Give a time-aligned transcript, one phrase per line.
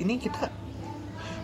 [0.00, 0.48] ini kita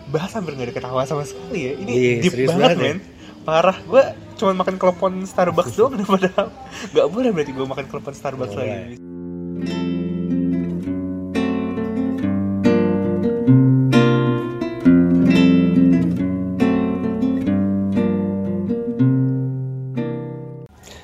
[0.09, 1.73] bahas hampir nggak ada ketawa sama sekali ya.
[1.77, 2.83] Ini Iya, deep banget banget ya.
[2.83, 2.97] men.
[3.45, 3.77] Parah.
[3.85, 4.03] Gue
[4.35, 6.29] cuma makan klepon Starbucks doang daripada
[6.93, 8.65] nggak boleh berarti gue makan klepon Starbucks Boleh.
[8.65, 8.95] lagi.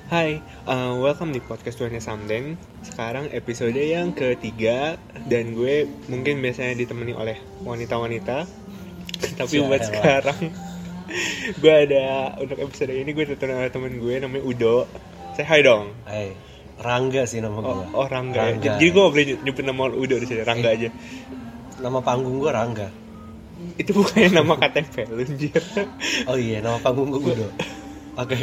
[0.08, 0.38] Hai,
[0.70, 2.54] uh, welcome di podcast Tuanya Something
[2.86, 5.76] Sekarang episode yang ketiga Dan gue
[6.08, 8.44] mungkin biasanya ditemani oleh wanita-wanita
[9.39, 10.52] Tapi buat sekarang
[11.61, 14.78] Gue ada, untuk episode ini gue ditemani oleh temen gue namanya Udo
[15.33, 16.36] Saya hai dong Eh,
[16.75, 17.86] Rangga sih nama Oh, gue.
[17.94, 18.75] oh Rangga, Rangga.
[18.75, 20.89] Jadi gue gak boleh nyebut nama Udo di sini, Rangga aja
[21.80, 22.88] Nama panggung gue Rangga.
[23.75, 25.24] Itu bukannya nama KTP lu
[26.32, 27.47] Oh iya, nama panggung gue Udo.
[28.14, 28.36] Oke.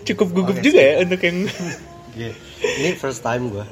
[0.00, 1.38] Cukup gugup Oke, juga ya untuk yang
[2.12, 2.32] Iya.
[2.60, 3.66] Ini first time gue.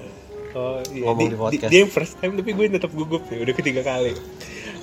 [0.51, 1.05] Oh, iya.
[1.05, 1.71] Ngomong Di- di podcast.
[1.71, 4.15] Dia yang first time tapi gue tetap gugup nih, udah ketiga kali.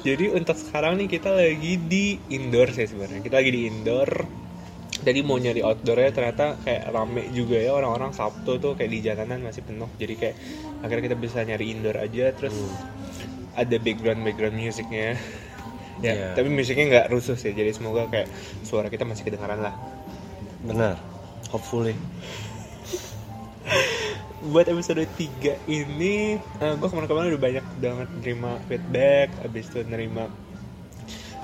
[0.01, 3.19] Jadi untuk sekarang nih kita lagi di indoor sih sebenarnya.
[3.19, 4.09] Kita lagi di indoor.
[4.95, 9.41] Tadi mau nyari outdoornya ternyata kayak rame juga ya orang-orang Sabtu tuh kayak di jalanan
[9.41, 9.89] masih penuh.
[9.95, 10.35] Jadi kayak
[10.79, 12.73] akhirnya kita bisa nyari indoor aja terus Hmm.
[13.55, 15.17] ada background background musiknya.
[15.95, 16.29] ya, Iya.
[16.35, 17.51] tapi musiknya nggak rusuh sih.
[17.51, 18.27] Jadi semoga kayak
[18.61, 19.75] suara kita masih kedengaran lah.
[20.61, 20.99] Benar.
[21.49, 21.95] Hopefully.
[24.53, 30.29] Buat episode 3 ini gue kemarin-kemarin udah banyak banget nerima feedback abis itu nerima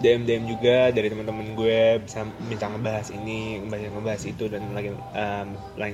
[0.02, 4.90] DM DM juga dari teman-teman gue bisa minta ngebahas ini banyak ngebahas itu dan lagi
[5.14, 5.48] em,
[5.78, 5.94] lain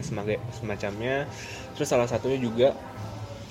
[0.55, 1.27] semacamnya.
[1.75, 2.71] Terus salah satunya juga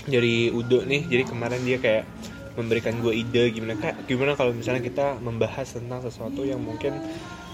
[0.09, 2.09] dari Udo nih jadi kemarin dia kayak
[2.57, 6.97] memberikan gue ide gimana kak gimana kalau misalnya kita membahas tentang sesuatu yang mungkin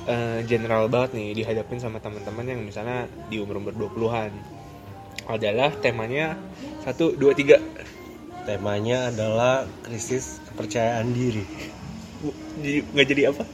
[0.06, 4.61] eh, general banget nih dihadapin sama teman-teman yang misalnya di umur umur 20-an
[5.30, 6.34] adalah temanya
[6.82, 7.58] satu dua tiga
[8.42, 11.46] Temanya adalah krisis kepercayaan diri.
[12.58, 13.46] jadi nggak jadi apa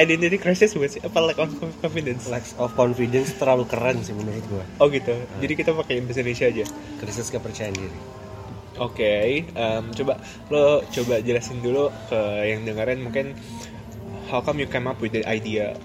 [0.00, 4.44] identity crisis bukan sih apa lack of confidence Lack of confidence terlalu keren sih menurut
[4.48, 4.64] gue.
[4.80, 6.64] oh gitu jadi kita pakai bahasa Indonesia aja
[7.00, 7.98] Krisis kepercayaan diri.
[8.76, 9.12] oke
[9.52, 10.20] em, coba
[10.52, 13.32] lo coba jelasin dulu ke yang dengerin mungkin
[14.28, 15.76] how come you come up with the idea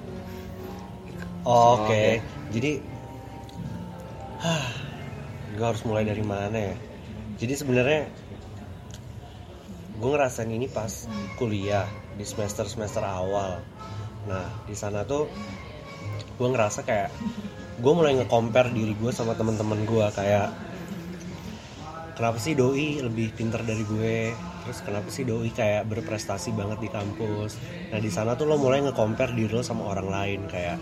[1.41, 1.89] Oke.
[1.89, 2.05] Oke.
[2.53, 2.71] Jadi
[5.55, 6.75] gue harus mulai dari mana ya?
[7.39, 8.01] Jadi sebenarnya
[10.01, 11.05] gue ngerasain ini pas
[11.37, 11.85] kuliah
[12.15, 13.61] di semester semester awal.
[14.25, 15.29] Nah di sana tuh
[16.41, 17.13] gue ngerasa kayak
[17.81, 20.53] gue mulai nge-compare diri gue sama teman-teman gue kayak
[22.13, 24.29] kenapa sih doi lebih pintar dari gue
[24.61, 27.57] terus kenapa sih doi kayak berprestasi banget di kampus
[27.89, 30.77] nah di sana tuh lo mulai nge-compare diri lo sama orang lain kayak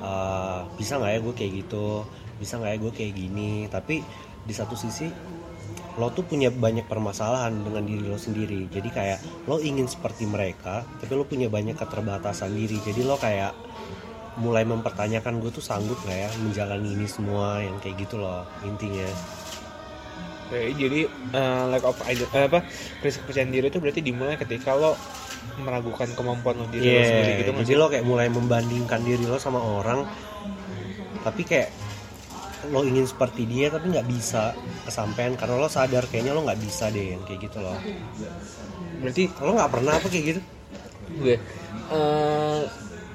[0.00, 2.08] eh, bisa nggak ya gue kayak gitu
[2.42, 3.50] bisa nggak ya gue kayak gini?
[3.70, 4.02] Tapi
[4.42, 5.06] di satu sisi
[5.92, 8.66] lo tuh punya banyak permasalahan dengan diri lo sendiri.
[8.66, 12.82] Jadi kayak lo ingin seperti mereka tapi lo punya banyak keterbatasan diri.
[12.82, 13.54] Jadi lo kayak
[14.40, 17.62] mulai mempertanyakan gue tuh sanggup nggak ya menjalani ini semua?
[17.62, 19.06] Yang kayak gitu loh intinya.
[20.48, 22.60] Oke, jadi eh, lack of ide- eh, apa
[23.00, 24.92] krisis kepercayaan diri itu berarti dimulai ketika lo
[25.60, 29.36] meragukan kemampuan lo diri lo Iya, sendiri gitu jadi lo kayak mulai membandingkan diri lo
[29.36, 30.04] sama orang
[31.20, 31.68] tapi kayak
[32.70, 34.54] lo ingin seperti dia tapi nggak bisa
[34.86, 35.34] kesampaian.
[35.34, 37.74] Karena lo sadar kayaknya lo nggak bisa deh yang kayak gitu loh.
[39.02, 40.40] Berarti lo nggak pernah apa kayak gitu?
[41.18, 41.36] Gue
[41.92, 42.60] eh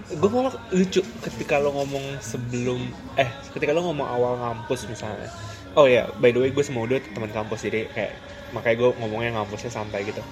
[0.08, 2.80] gue malah lucu ketika lo ngomong sebelum
[3.20, 5.32] eh ketika lo ngomong awal ngampus misalnya.
[5.76, 8.14] Oh ya by the way gue sama Udo teman kampus jadi kayak
[8.56, 10.24] makanya gue ngomongnya ngampusnya santai gitu.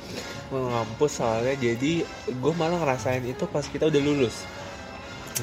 [0.47, 4.47] Gue ngampus soalnya jadi gue malah ngerasain itu pas kita udah lulus.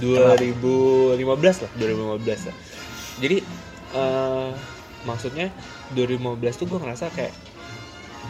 [0.01, 2.57] 2015 lah 2015 lah
[3.21, 3.45] jadi
[3.93, 4.51] eh
[5.03, 5.51] maksudnya
[5.99, 7.35] 2015 tuh gue ngerasa kayak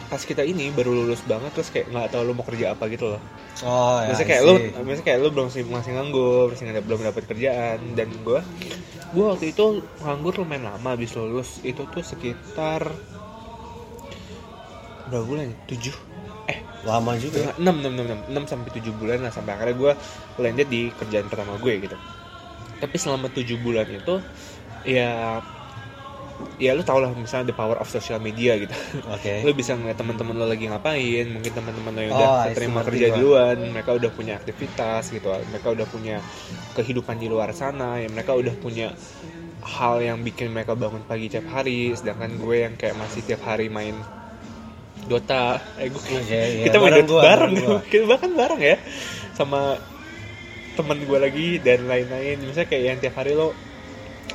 [0.09, 3.13] pas kita ini baru lulus banget terus kayak nggak tahu lo mau kerja apa gitu
[3.13, 3.21] loh
[3.61, 7.23] oh ya kayak lu, biasanya kayak lu belum masih masih nganggur, masih nggak belum dapat
[7.29, 8.39] kerjaan dan gue,
[9.13, 12.89] gue waktu itu nganggur lumayan lama habis lulus itu tuh sekitar
[15.13, 15.45] berapa bulan?
[15.53, 15.55] ya?
[15.69, 15.95] Tujuh?
[16.49, 17.51] Eh, lama juga ya.
[17.61, 19.91] enam, enam, enam, enam, enam sampai tujuh bulan lah sampai akhirnya gue
[20.41, 21.97] landed di kerjaan pertama gue gitu.
[22.81, 24.19] Tapi selama tujuh bulan itu
[24.85, 25.39] ya
[26.59, 28.73] ya lu tau lah misalnya the power of social media gitu.
[29.07, 29.41] Oke.
[29.45, 32.89] Lo bisa ngeliat teman-teman lo lagi ngapain mungkin teman-teman lo yang Oh, udah keterima ngerti
[32.91, 33.15] kerja gua.
[33.15, 36.15] duluan mereka udah punya aktivitas gitu mereka udah punya
[36.73, 38.91] kehidupan di luar sana ya mereka udah punya
[39.63, 43.71] hal yang bikin mereka bangun pagi tiap hari sedangkan gue yang kayak masih tiap hari
[43.71, 43.95] main
[45.03, 45.59] Dota.
[45.75, 47.79] Eh gue Oke, iya, kita main bareng Dota gua, bareng gua.
[47.87, 48.77] kita bahkan bareng ya
[49.31, 49.79] sama
[50.73, 52.39] temen gue lagi dan lain-lain.
[52.41, 53.51] Misalnya kayak yang tiap hari lo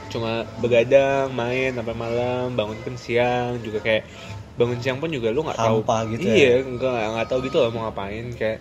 [0.08, 4.04] cuma begadang main sampai malam bangun kan siang juga kayak
[4.58, 5.78] bangun siang pun juga lu nggak tahu
[6.18, 6.34] gitu ya.
[6.34, 8.58] iya nggak nggak tahu gitu loh mau ngapain kayak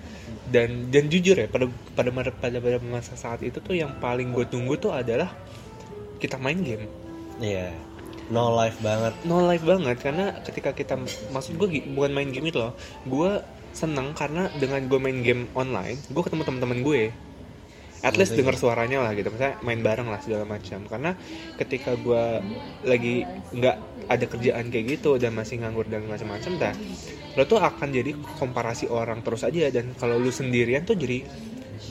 [0.53, 1.65] dan dan jujur ya pada
[1.97, 5.33] pada pada pada, pada masa saat itu tuh yang paling gue tunggu tuh adalah
[6.21, 6.85] kita main game
[7.37, 7.69] Iya.
[8.27, 9.13] No life banget.
[9.23, 10.99] no life banget karena ketika kita
[11.31, 12.75] maksud gue bukan main game itu loh
[13.07, 13.39] gue
[13.71, 17.01] seneng karena dengan gue main game online gue ketemu teman-teman gue
[18.07, 21.11] at least dengar suaranya lah gitu misalnya main bareng lah segala macam karena
[21.59, 22.23] ketika gue
[22.87, 23.75] lagi nggak
[24.07, 26.75] ada kerjaan kayak gitu dan masih nganggur dan macam-macam dah
[27.37, 31.21] lo tuh akan jadi komparasi orang terus aja dan kalau lu sendirian tuh jadi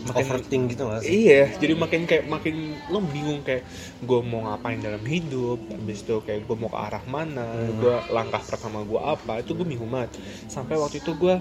[0.07, 1.27] makin Overthink gitu gak sih?
[1.27, 3.67] Iya, jadi makin kayak makin lo bingung kayak
[4.03, 7.75] gue mau ngapain dalam hidup, habis itu kayak gue mau ke arah mana, Hmm.
[7.81, 10.15] gue langkah pertama gue apa, itu gue bingung banget.
[10.47, 11.35] Sampai waktu itu gue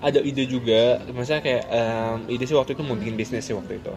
[0.00, 3.80] ada ide juga, maksudnya kayak em, ide sih waktu itu mau bikin bisnis sih waktu
[3.82, 3.94] itu,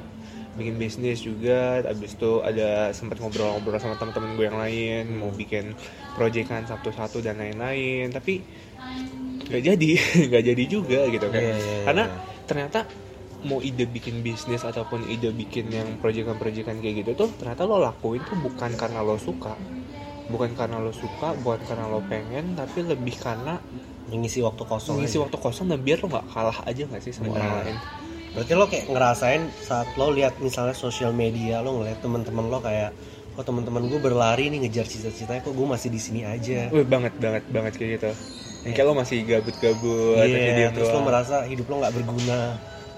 [0.57, 5.75] bikin bisnis juga, habis itu ada sempat ngobrol-ngobrol sama teman-teman gue yang lain, mau bikin
[6.15, 8.47] proyekan satu-satu dan lain-lain, tapi
[9.47, 9.89] nggak jadi,
[10.31, 11.83] nggak jadi juga gitu kan, Iya, iya, iya.
[11.87, 12.03] karena
[12.47, 12.79] ternyata
[13.45, 18.25] mau ide bikin bisnis ataupun ide bikin yang proyekan-proyekan kayak gitu tuh ternyata lo lakuin
[18.25, 19.53] tuh bukan karena lo suka.
[20.27, 23.63] Bukan karena lo suka bukan karena lo pengen tapi lebih karena
[24.07, 25.23] Mengisi waktu kosong mengisi aja.
[25.23, 27.77] waktu kosong dan biar lo nggak kalah aja nggak sih sama orang lain
[28.29, 32.93] Berarti lo kayak ngerasain saat lo lihat misalnya sosial media lo ngeliat teman-teman lo kayak
[33.33, 36.69] oh teman-teman gue berlari nih ngejar cita-citanya kok gue masih di sini aja.
[36.69, 38.09] Wih, banget banget banget kayak gitu
[38.59, 41.05] yang kayak lo masih gabut-gabut Iya, masih diem terus lo doang.
[41.05, 42.39] merasa hidup lo nggak berguna.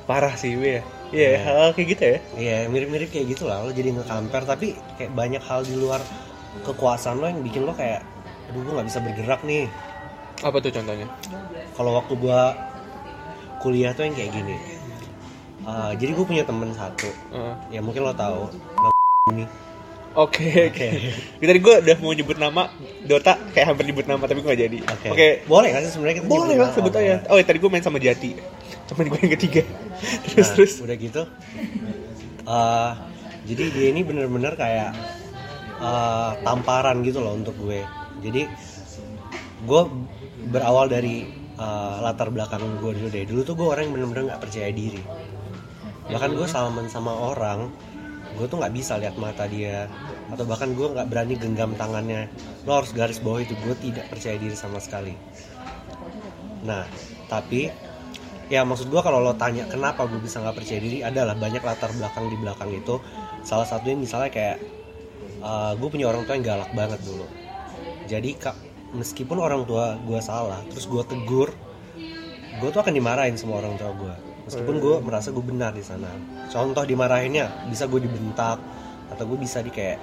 [0.06, 1.39] parah sih gue ya iya Iya.
[1.39, 3.61] hal kayak gitu ya Iya, mirip-mirip kayak gitu lah.
[3.61, 6.01] Lo jadi nge-compare tapi kayak banyak hal di luar
[6.61, 8.01] kekuasaan lo yang bikin lo kayak
[8.47, 9.69] aduh gue nggak bisa bergerak nih.
[10.39, 11.07] Apa tuh contohnya
[11.74, 12.41] Kalau waktu gue
[13.59, 14.56] kuliah tuh yang kayak gini.
[15.62, 17.56] Uh, jadi gue punya temen satu, Heeh.
[17.69, 18.47] ya mungkin lo tahu.
[18.80, 18.95] Nama
[19.30, 19.45] ini.
[20.15, 20.88] Oke, oke.
[21.44, 22.71] Tadi gue udah mau nyebut nama
[23.03, 24.80] Dota, kayak hampir nyebut nama tapi gue gak jadi.
[24.81, 25.07] Oke.
[25.12, 27.27] Oke, Boleh kan sebenarnya kita boleh lah sebut aja.
[27.27, 28.33] Oh ya tadi gue main sama Jati,
[28.88, 29.62] temen gue yang ketiga.
[30.25, 30.74] Terus Nah, terus.
[30.80, 31.21] udah gitu
[32.50, 32.92] eh,
[33.45, 34.95] jadi dia ini bener-bener kayak
[35.77, 37.83] eh, tamparan gitu loh untuk gue
[38.19, 38.50] jadi
[39.59, 39.81] gue
[40.49, 43.23] berawal dari eh, latar belakang gue dulu deh.
[43.29, 45.01] Dulu tuh gue orang yang bener-bener nggak percaya diri.
[46.09, 47.69] Bahkan gue salaman sama orang
[48.29, 49.85] gue tuh nggak bisa lihat mata dia.
[50.29, 52.29] Atau bahkan gue nggak berani genggam tangannya.
[52.65, 55.13] Lo harus garis bawah itu gue tidak percaya diri sama sekali.
[56.65, 56.85] Nah
[57.29, 57.69] tapi
[58.49, 61.93] ya maksud gue kalau lo tanya kenapa gue bisa nggak percaya diri adalah banyak latar
[61.93, 62.97] belakang di belakang itu.
[63.45, 64.57] Salah satunya misalnya kayak
[65.77, 67.25] gue punya orang tua yang galak banget dulu.
[68.09, 68.31] Jadi
[68.91, 71.53] meskipun orang tua gue salah terus gue tegur
[72.59, 74.15] gue tuh akan dimarahin sama orang tua gue
[74.45, 76.09] meskipun gue merasa gue benar di sana
[76.50, 78.57] contoh dimarahinnya bisa gue dibentak
[79.09, 79.97] atau gue bisa di kayak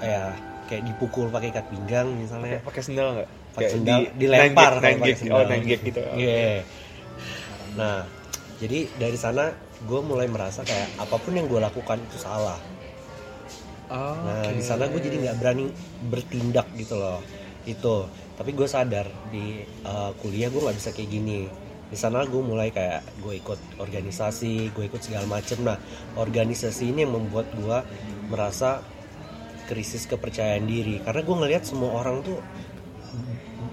[0.00, 0.34] ya
[0.66, 3.28] kayak dipukul pakai ikat pinggang misalnya Pakai sendal nggak?
[3.50, 5.34] Pakai sendal, di- dilempar sendal.
[5.34, 6.00] Oh, gig gitu.
[6.14, 6.62] Iya.
[7.74, 8.06] Nah,
[8.62, 9.50] jadi dari sana
[9.82, 12.54] gue mulai merasa kayak apa pun yang gue lakukan itu salah.
[13.90, 14.54] Oh, Nah, oke.
[14.54, 15.66] di sana gue jadi nggak berani
[16.06, 17.18] bertindak gitu loh.
[17.68, 18.08] Itu.
[18.36, 21.48] Tapi gue sadar di uh, kuliah gue nggak bisa kayak gini.
[21.90, 25.60] Di sana gue mulai kayak gue ikut organisasi, gue ikut segala macem.
[25.66, 25.76] Nah,
[26.16, 27.78] organisasi ini yang membuat gue
[28.30, 28.80] merasa
[29.66, 31.02] krisis kepercayaan diri.
[31.02, 32.38] Karena gue ngelihat semua orang tuh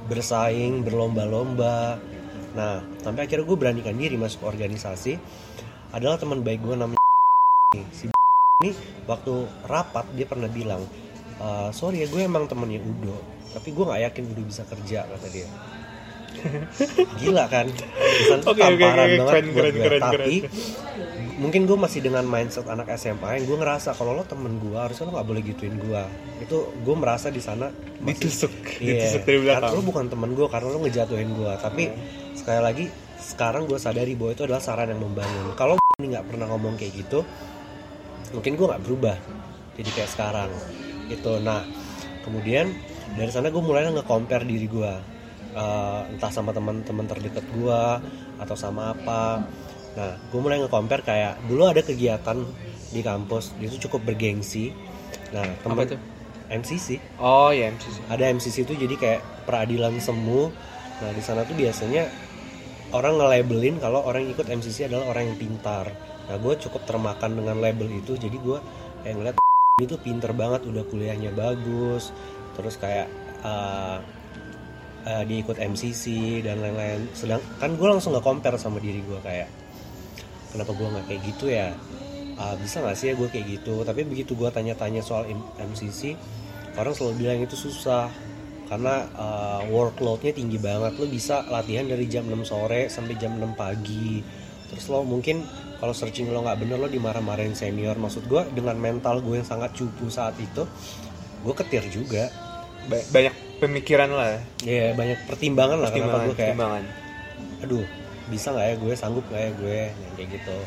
[0.10, 2.00] bersaing, berlomba-lomba.
[2.58, 5.20] Nah, sampai akhirnya gue beranikan diri masuk organisasi.
[5.94, 7.02] Adalah teman baik gue namanya
[7.98, 8.10] si
[8.66, 8.74] ini
[9.06, 10.82] waktu rapat dia pernah bilang,
[11.38, 13.18] "Eh, sorry ya gue emang temennya Udo,
[13.52, 15.48] tapi gue nggak yakin Udo bisa kerja kata dia.
[17.22, 17.66] Gila kan?
[17.66, 18.78] Misalnya oke, tamparan
[19.10, 19.82] oke, banget keren, keren, gue.
[19.82, 20.54] keren, tapi keren.
[21.38, 25.10] mungkin gue masih dengan mindset anak SMA yang gue ngerasa kalau lo temen gue harusnya
[25.10, 26.02] lo nggak boleh gituin gue.
[26.42, 29.74] Itu gue merasa di sana ditusuk, Iya, ditusuk dari karena belakang.
[29.74, 31.52] lo bukan temen gue karena lo ngejatuhin gue.
[31.58, 31.84] Tapi
[32.38, 32.86] sekali lagi
[33.18, 35.58] sekarang gue sadari bahwa itu adalah saran yang membangun.
[35.58, 37.26] Kalau ini nggak pernah ngomong kayak gitu,
[38.30, 39.18] mungkin gue nggak berubah.
[39.74, 40.50] Jadi kayak sekarang.
[41.08, 41.40] Itu.
[41.42, 41.64] Nah,
[42.24, 42.72] kemudian
[43.16, 44.94] dari sana gue mulai nge-compare diri gue.
[45.58, 47.82] Eh, entah sama teman-teman terdekat gue
[48.38, 49.44] atau sama apa.
[49.98, 52.38] Nah, gue mulai nge-compare kayak dulu ada kegiatan
[52.94, 54.72] di kampus, dia tuh cukup bergengsi.
[55.34, 55.98] Nah, teman?
[56.48, 57.98] MCC Oh ya MCC.
[58.08, 60.52] ada MCC itu jadi kayak peradilan semu
[60.98, 62.10] nah di sana tuh biasanya
[62.90, 65.94] orang nge-labelin kalau orang yang ikut MCC adalah orang yang pintar
[66.28, 68.60] nah gue cukup termakan dengan label itu jadi gue
[69.06, 69.36] kayak ngeliat
[69.78, 72.10] itu pinter banget udah kuliahnya bagus.
[72.58, 73.06] Terus kayak
[73.46, 74.02] uh,
[75.06, 77.06] uh, dia ikut MCC dan lain-lain.
[77.14, 79.46] Sedang kan gue langsung nggak compare sama diri gue kayak
[80.50, 81.78] kenapa gue nggak kayak gitu ya?
[82.42, 83.86] Ah, bisa nggak sih ya gue kayak gitu?
[83.86, 85.30] Tapi begitu gue tanya-tanya soal
[85.62, 86.18] MCC
[86.74, 88.10] orang selalu bilang itu susah.
[88.66, 90.98] Karena uh, workloadnya tinggi banget.
[90.98, 94.26] Lo bisa latihan dari jam 6 sore sampai jam 6 pagi.
[94.74, 95.46] Terus lo mungkin
[95.78, 97.96] kalau searching lo nggak bener lo dimarah-marahin senior.
[97.96, 100.66] Maksud gue dengan mental gue yang sangat cupu saat itu
[101.46, 102.34] gue ketir juga.
[102.90, 104.94] Ba- banyak pemikiran lah ya.
[104.98, 106.84] Banyak pertimbangan lah kenapa pertimbangan gue kayak pertimbangan
[107.58, 107.86] aduh
[108.28, 108.94] bisa nggak ya gue?
[108.94, 109.80] Sanggup nggak ya gue?
[109.94, 110.58] Nah, kayak gitu.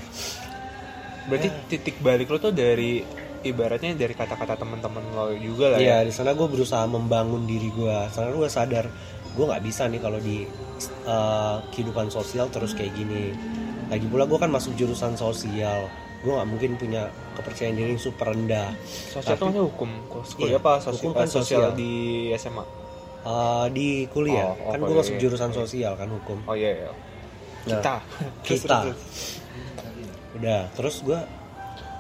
[1.29, 1.57] Berarti Ya.
[1.69, 3.05] titik balik lo tuh dari
[3.40, 6.02] ibaratnya dari kata-kata teman-teman lo juga lah ya?
[6.02, 7.97] Iya di sana gue berusaha membangun diri gue.
[8.14, 8.87] Karena gue sadar
[9.31, 10.43] gue nggak bisa nih kalau di
[11.07, 13.33] uh, kehidupan sosial terus kayak gini.
[13.90, 15.90] Lagi pula gue kan masuk jurusan sosial.
[16.20, 18.70] Gue nggak mungkin punya kepercayaan diri yang super rendah.
[18.78, 21.70] sosial itu Tapi- maksudnya hukum Kok kuliah Iya, apa sosial, hukum kan sosial sosial.
[21.75, 21.92] di
[22.32, 22.64] SMA
[23.20, 26.40] Uh, di kuliah Oh, oh, kan gue masuk jurusan sosial kan hukum.
[26.42, 26.92] oh iya, iya.
[27.66, 27.94] Nah, kita
[28.49, 28.78] kita.
[30.32, 31.20] Udah, terus gue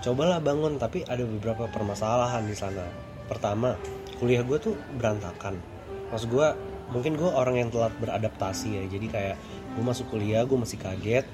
[0.00, 2.88] cobalah bangun tapi ada beberapa permasalahan di sana.
[3.26, 3.76] Pertama,
[4.16, 5.60] kuliah gue tuh berantakan.
[6.08, 6.48] Maksud gue,
[6.88, 8.84] mungkin gue orang yang telat beradaptasi ya.
[8.88, 9.36] Jadi kayak
[9.70, 11.28] gue masuk kuliah, gue masih kaget.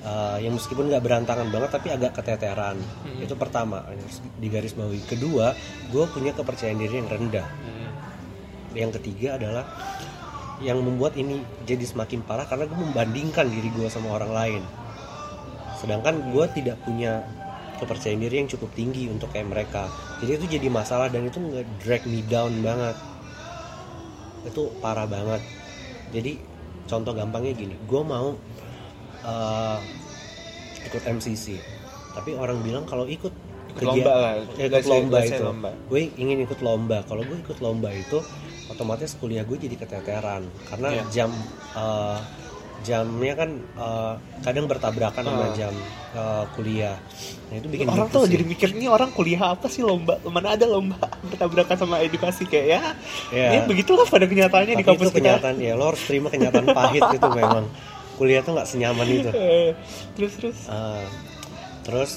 [0.00, 2.80] Eh, yang meskipun nggak berantakan banget tapi agak keteteran.
[2.80, 3.20] Hmm.
[3.20, 5.04] Itu pertama, yang harus digaris bawahi.
[5.04, 5.52] Kedua,
[5.92, 7.44] gue punya kepercayaan diri yang rendah.
[7.44, 7.90] Hmm.
[8.72, 9.68] Yang ketiga adalah
[10.64, 14.62] yang membuat ini jadi semakin parah karena gue membandingkan diri gue sama orang lain.
[15.76, 17.20] Sedangkan gue tidak punya
[17.76, 19.84] kepercayaan diri yang cukup tinggi untuk kayak mereka.
[20.24, 22.96] Jadi itu jadi masalah dan itu nge drag me down banget.
[24.48, 25.44] Itu parah banget.
[26.08, 26.40] Jadi
[26.88, 28.32] contoh gampangnya gini, gue mau
[29.22, 29.78] eh,
[30.82, 31.60] ikut MCC,
[32.12, 33.32] tapi orang bilang kalau ikut
[33.70, 34.32] Ikut lomba lah.
[34.58, 35.44] ikut lomba say itu.
[35.44, 35.70] lomba.
[35.86, 37.06] gue ingin ikut lomba.
[37.06, 38.18] Kalau gue ikut lomba itu
[38.66, 40.42] otomatis kuliah gue jadi keteteran.
[40.66, 41.02] Karena Iya.
[41.14, 41.30] jam
[41.72, 42.18] eh,
[42.80, 45.54] jamnya kan eh, kadang bertabrakan sama Ah.
[45.54, 45.70] jam
[46.10, 46.98] eh, kuliah.
[47.46, 50.18] Nah itu bikin orang gue tuh jadi mikir nih orang kuliah apa sih lomba?
[50.26, 50.98] Mana ada lomba
[51.30, 52.80] bertabrakan sama edukasi kayak ya?
[53.30, 56.66] Ya, ini begitulah pada kenyataannya di tapi kampus itu kenyataan ya lo harus terima kenyataan
[56.66, 57.70] pahit itu memang
[58.20, 59.32] kuliah tuh nggak senyaman itu.
[59.32, 59.72] Kita Eh,
[60.12, 60.58] terus terus.
[60.68, 61.04] Uh,
[61.80, 62.10] terus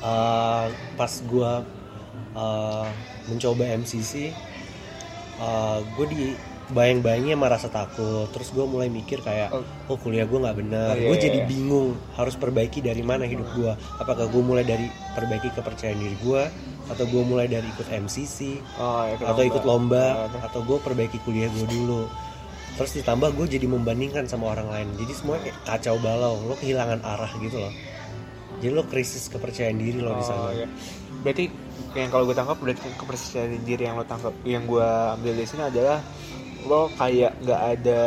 [0.00, 1.52] uh, pas gue
[2.32, 2.88] uh,
[3.28, 4.32] mencoba MCC
[5.36, 6.22] uh, gue di
[6.72, 8.28] bayang-bayangnya merasa takut.
[8.32, 9.64] Terus gue mulai mikir kayak Oh.
[9.92, 11.48] oh kuliah gue nggak benar Oh, iya, gue iya, jadi iya.
[11.48, 16.42] bingung harus perbaiki dari mana hidup gue apakah gue mulai dari perbaiki kepercayaan diri gue
[16.88, 20.28] atau gue mulai dari ikut MCC oh, ya, atau ikut lomba.
[20.28, 22.08] Oh, atau gue perbaiki kuliah gue dulu
[22.78, 24.88] terus ditambah gue jadi membandingkan sama orang lain.
[25.02, 26.38] Jadi semuanya kacau balau.
[26.46, 27.74] Lo kehilangan arah gitu loh.
[28.62, 30.70] Jadi lo krisis kepercayaan diri lo di Oh, sana iya.
[31.26, 31.50] Berarti
[31.98, 35.62] yang kalau gue tangkap berarti kepercayaan diri yang lo tangkap yang gue ambil dari sini
[35.66, 35.98] adalah
[36.70, 38.00] lo kayak nggak ada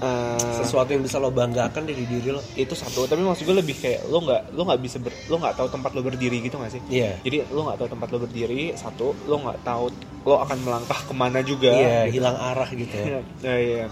[0.00, 2.40] eh, sesuatu yang bisa lo banggakan dari diri lo.
[2.56, 3.04] itu satu.
[3.04, 5.90] Tapi maksud gue lebih kayak lo nggak lo nggak bisa ber, lo nggak tahu tempat
[5.92, 6.82] lo berdiri gitu nggak sih?
[6.88, 7.20] Iya.
[7.20, 9.84] Jadi lo nggak tahu tempat lo berdiri satu lo nggak tahu
[10.24, 11.70] lo akan melangkah ke mana juga.
[11.72, 12.20] Iya gitu.
[12.20, 13.20] hilang arah gitu Iya,
[13.68, 13.86] iya.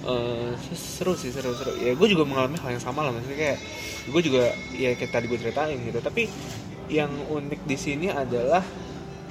[0.00, 1.76] Eh, seru sih seru seru.
[1.76, 3.58] Ya gue juga mengalami hal yang sama lah maksudnya kayak
[4.10, 6.00] gue juga ya kayak tadi gue ceritain gitu.
[6.00, 6.24] Tapi
[6.90, 8.64] yang unik di sini adalah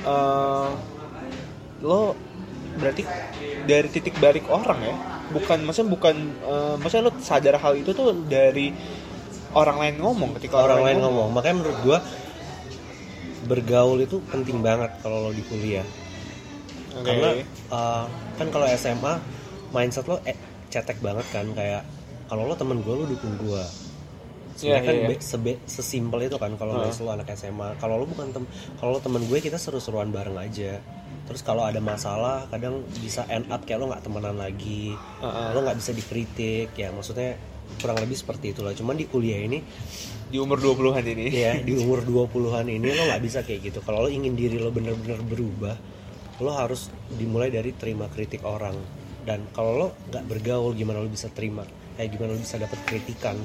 [0.05, 0.69] eh
[1.79, 2.28] lo
[2.77, 3.03] berarti
[3.65, 4.95] dari titik balik orang ya?
[5.33, 8.73] Bukan maksudnya bukan eh, maksudnya lo sadar hal itu tuh dari
[9.57, 11.33] orang lain ngomong ketika orang lain ngomong.
[11.33, 11.97] makanya menurut gue
[13.49, 15.85] bergaul itu penting banget kalau lo di kuliah.
[16.99, 17.05] Oke.
[17.05, 17.29] karena
[17.69, 19.13] uh, kan kalau SMA
[19.69, 20.35] mindset lo eh,
[20.73, 21.85] cetek banget kan kayak
[22.25, 23.63] kalau lo temen gue lo dukung gue
[24.59, 25.09] sebenarnya kan iya, iya.
[25.15, 26.91] be- sebe- sesimpel itu kan kalau uh.
[26.91, 28.43] lo anak SMA kalau lo bukan tem
[28.81, 30.81] kalau lo temen gue kita seru-seruan bareng aja
[31.29, 34.97] terus kalau ada masalah kadang bisa end up kayak lo nggak temenan lagi.
[34.97, 35.47] Heeh.
[35.53, 36.89] lo nggak bisa dikritik ya.
[36.89, 37.37] Maksudnya
[37.77, 39.61] kurang lebih seperti itulah cuman di kuliah ini
[40.29, 41.25] di umur 20-an ini.
[41.29, 43.79] ya di umur 20-an ini lo nggak bisa kayak gitu.
[43.85, 45.77] Kalau lo ingin diri lo bener-bener berubah
[46.39, 48.75] lo harus dimulai dari terima kritik orang.
[49.21, 51.61] Dan kalau lo nggak bergaul gimana lo bisa terima?
[51.93, 53.37] Kayak gimana lo bisa dapat kritikan?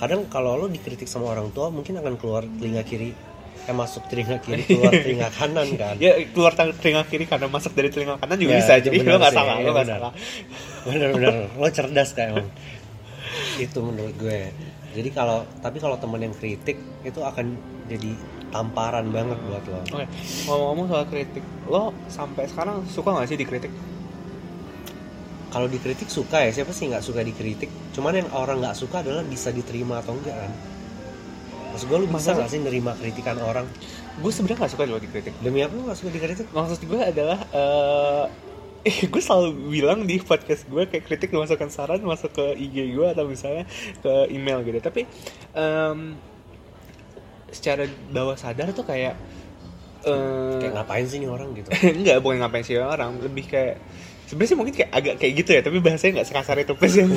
[0.00, 3.35] Kadang kalau lo dikritik sama orang tua mungkin akan keluar telinga kiri
[3.66, 5.94] eh masuk telinga kiri keluar telinga kanan kan?
[5.98, 9.18] Ya keluar telinga kiri karena masuk dari telinga kanan juga Ya, bisa jadi benar lo
[9.18, 10.12] nggak salah iya, lo nggak salah.
[10.86, 12.48] Bener-bener lo cerdas kayak emang.
[13.58, 14.40] Itu menurut gue.
[14.96, 17.58] Jadi kalau tapi kalau temen yang kritik itu akan
[17.90, 18.10] jadi
[18.54, 19.80] tamparan banget buat lo.
[19.82, 20.06] Oke
[20.46, 23.72] ngomong-ngomong soal kritik lo sampai sekarang suka nggak sih dikritik?
[25.50, 27.72] Kalau dikritik suka ya siapa sih nggak suka dikritik?
[27.96, 30.52] Cuman yang orang nggak suka adalah bisa diterima atau enggak kan
[31.76, 33.68] maksud gue lu bisa nggak sih nerima kritikan orang?
[34.24, 36.48] Gue sebenarnya nggak suka loh dikritik demi apa lu nggak suka dikritik?
[36.48, 38.24] Maksud gue adalah eh
[39.12, 43.28] gue selalu bilang di podcast gue kayak kritik memasukkan saran masuk ke IG gue atau
[43.28, 43.68] misalnya
[44.00, 44.80] ke email gitu.
[44.80, 45.04] Tapi
[45.52, 46.16] em,
[47.52, 49.20] secara bawah sadar tuh kayak
[50.08, 51.68] eh, kayak ngapain sih nih orang gitu?
[52.00, 53.76] Enggak bukan ngapain sih orang lebih kayak
[54.26, 57.14] sebenarnya sih mungkin kayak agak kayak gitu ya tapi bahasanya nggak sekasar itu pas yang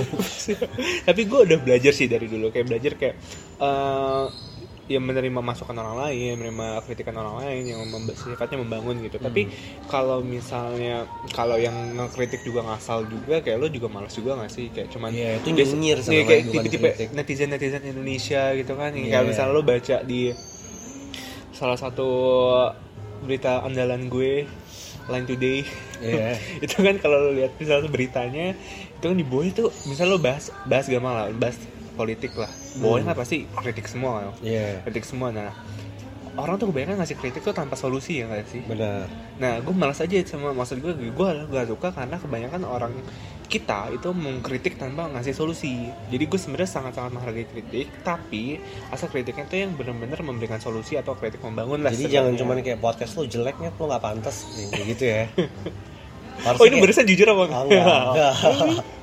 [1.09, 3.15] tapi gue udah belajar sih dari dulu kayak belajar kayak
[3.57, 4.48] eh
[4.89, 9.21] yang menerima masukan orang lain, menerima kritikan orang lain yang memba- sifatnya membangun gitu.
[9.21, 9.45] Tapi
[9.85, 14.67] kalau misalnya kalau yang ngekritik juga ngasal juga, kayak lo juga malas juga gak sih?
[14.67, 17.07] Kayak cuman Iya, itu nyinyir iya, sama kayak bukan tipe-tipe kritik.
[17.13, 18.91] netizen netizen Indonesia gitu kan.
[18.91, 19.09] Iya.
[19.11, 20.21] Kayak misalnya lo baca di
[21.51, 22.09] salah satu
[23.21, 24.49] berita andalan gue
[25.05, 25.59] Line Today
[25.99, 26.33] Iya.
[26.63, 28.55] itu kan kalau lo lihat misalnya beritanya
[28.95, 31.59] itu kan di bawah itu misalnya lo bahas bahas gampang lah bahas
[31.99, 32.47] politik lah
[32.79, 35.51] bawahnya kan pasti kritik semua kan Iya, kritik semua nah
[36.39, 39.11] orang tuh kebanyakan ngasih kritik tuh tanpa solusi ya nggak sih benar.
[39.35, 42.93] nah gue malas aja sama maksud gue gue gak suka karena kebanyakan orang
[43.49, 49.09] kita itu mengkritik tanpa ngasih solusi jadi gue sebenarnya sangat sangat menghargai kritik tapi asal
[49.09, 52.39] kritiknya tuh yang benar-benar memberikan solusi atau kritik membangun lah Jadi jangan sebenarnya.
[52.39, 54.35] cuman kayak podcast lu jeleknya lu nggak pantas
[54.71, 55.23] kayak gitu ya.
[56.55, 58.33] oh ini barusan jujur apa Oh, enggak, enggak.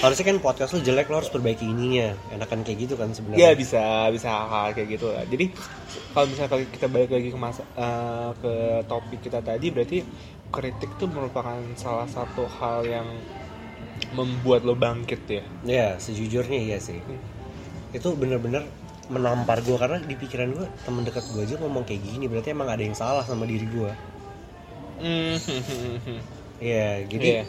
[0.00, 2.16] Harusnya kan podcast lu jelek lo harus perbaiki ininya.
[2.30, 3.52] Enakan kayak gitu kan Ya sebenarnya.
[3.52, 5.22] bisa bisa hal kayak gitu lah.
[5.28, 5.52] Jadi
[6.10, 8.52] kalau misalnya kalau kita balik lagi ke masa eh, ke
[8.86, 9.98] topik kita tadi berarti
[10.48, 13.08] kritik tuh merupakan salah satu hal yang
[14.12, 15.44] membuat lo bangkit ya.
[15.62, 16.98] Ya, sejujurnya iya sih.
[17.92, 18.64] Itu bener-bener
[19.12, 22.70] menampar gue karena di pikiran gue temen dekat gue aja ngomong kayak gini berarti emang
[22.70, 23.92] ada yang salah sama diri gue.
[26.62, 27.44] Iya, jadi Iya.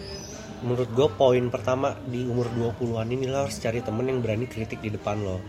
[0.63, 4.79] Menurut gue poin pertama di umur 20-an ini lo harus cari temen yang berani kritik
[4.79, 5.43] di depan lo.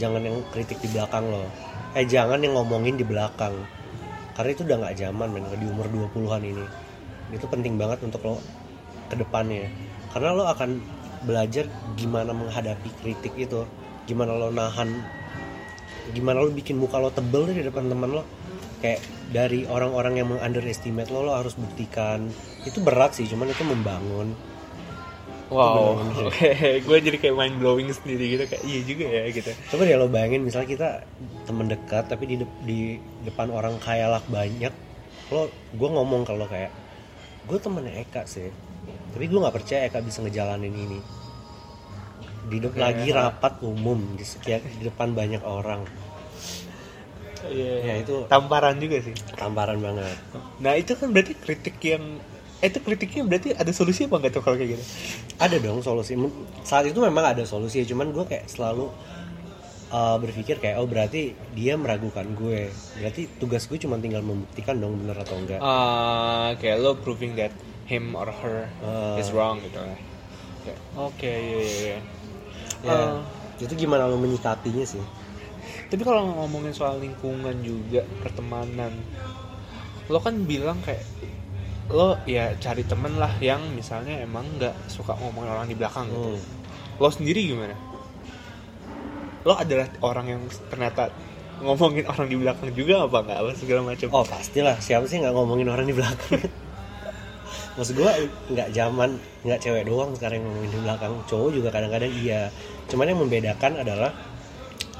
[0.00, 1.44] Jangan yang kritik di belakang lo.
[1.92, 3.52] Eh jangan yang ngomongin di belakang.
[4.32, 6.64] Karena itu udah nggak zaman men di umur 20-an ini.
[7.36, 8.40] Itu penting banget untuk lo
[9.12, 9.68] ke depannya.
[10.10, 10.80] Karena lo akan
[11.28, 11.68] belajar
[12.00, 13.68] gimana menghadapi kritik itu.
[14.08, 15.20] Gimana lo nahan
[16.10, 18.22] gimana lo bikin muka lo tebel di depan teman lo
[18.82, 18.98] kayak
[19.30, 22.26] dari orang-orang yang meng-underestimate lo lo harus buktikan.
[22.66, 24.34] Itu berat sih cuman itu membangun.
[25.50, 25.98] Wow,
[26.78, 29.50] gue jadi kayak mind blowing sendiri gitu kayak iya juga ya gitu.
[29.74, 30.88] coba deh lo bayangin misalnya kita
[31.42, 32.78] temen dekat tapi di dep- di
[33.26, 34.70] depan orang kayalak banyak
[35.34, 36.70] lo gue ngomong kalau kayak
[37.50, 38.46] gue temennya Eka sih
[39.10, 41.02] tapi gue nggak percaya Eka bisa ngejalanin ini.
[42.46, 42.78] Di de- Oke.
[42.78, 45.82] lagi rapat umum di sekian di depan banyak orang
[47.42, 49.14] Iya, Ya, itu- tamparan juga sih.
[49.32, 50.16] tamparan banget
[50.58, 52.20] Nah itu kan berarti kritik yang
[52.58, 54.84] eh, itu kritiknya berarti ada solusi apa nggak tuh kalau kayak gitu?
[55.38, 56.12] ada dong solusi
[56.60, 58.92] saat itu memang ada solusi cuman gue kayak selalu
[59.88, 65.00] uh, berpikir kayak oh berarti dia meragukan gue berarti tugas gue cuma tinggal membuktikan dong
[65.00, 69.16] bener atau enggak Ah, kayak lo proving that him or her Ah.
[69.16, 69.96] is wrong gitu lah.
[71.00, 71.98] Oke, iya iya iya.
[72.84, 72.96] ya
[73.58, 75.00] itu gimana lo menyikapinya sih
[75.90, 78.94] tapi kalau ngomongin soal lingkungan juga pertemanan,
[80.06, 81.02] lo kan bilang kayak
[81.90, 86.38] lo ya cari temen lah yang misalnya emang nggak suka ngomongin orang di belakang gitu.
[86.38, 87.02] Hmm.
[87.02, 87.74] Lo sendiri gimana?
[89.42, 91.10] Lo adalah orang yang ternyata
[91.60, 94.08] ngomongin orang di belakang juga apa nggak apa segala macam?
[94.14, 96.40] oh pastilah siapa sih nggak ngomongin orang di belakang
[97.76, 98.12] maksud gue
[98.56, 102.48] nggak zaman nggak cewek doang sekarang yang ngomongin di belakang cowok juga kadang-kadang iya
[102.88, 104.10] cuman yang membedakan adalah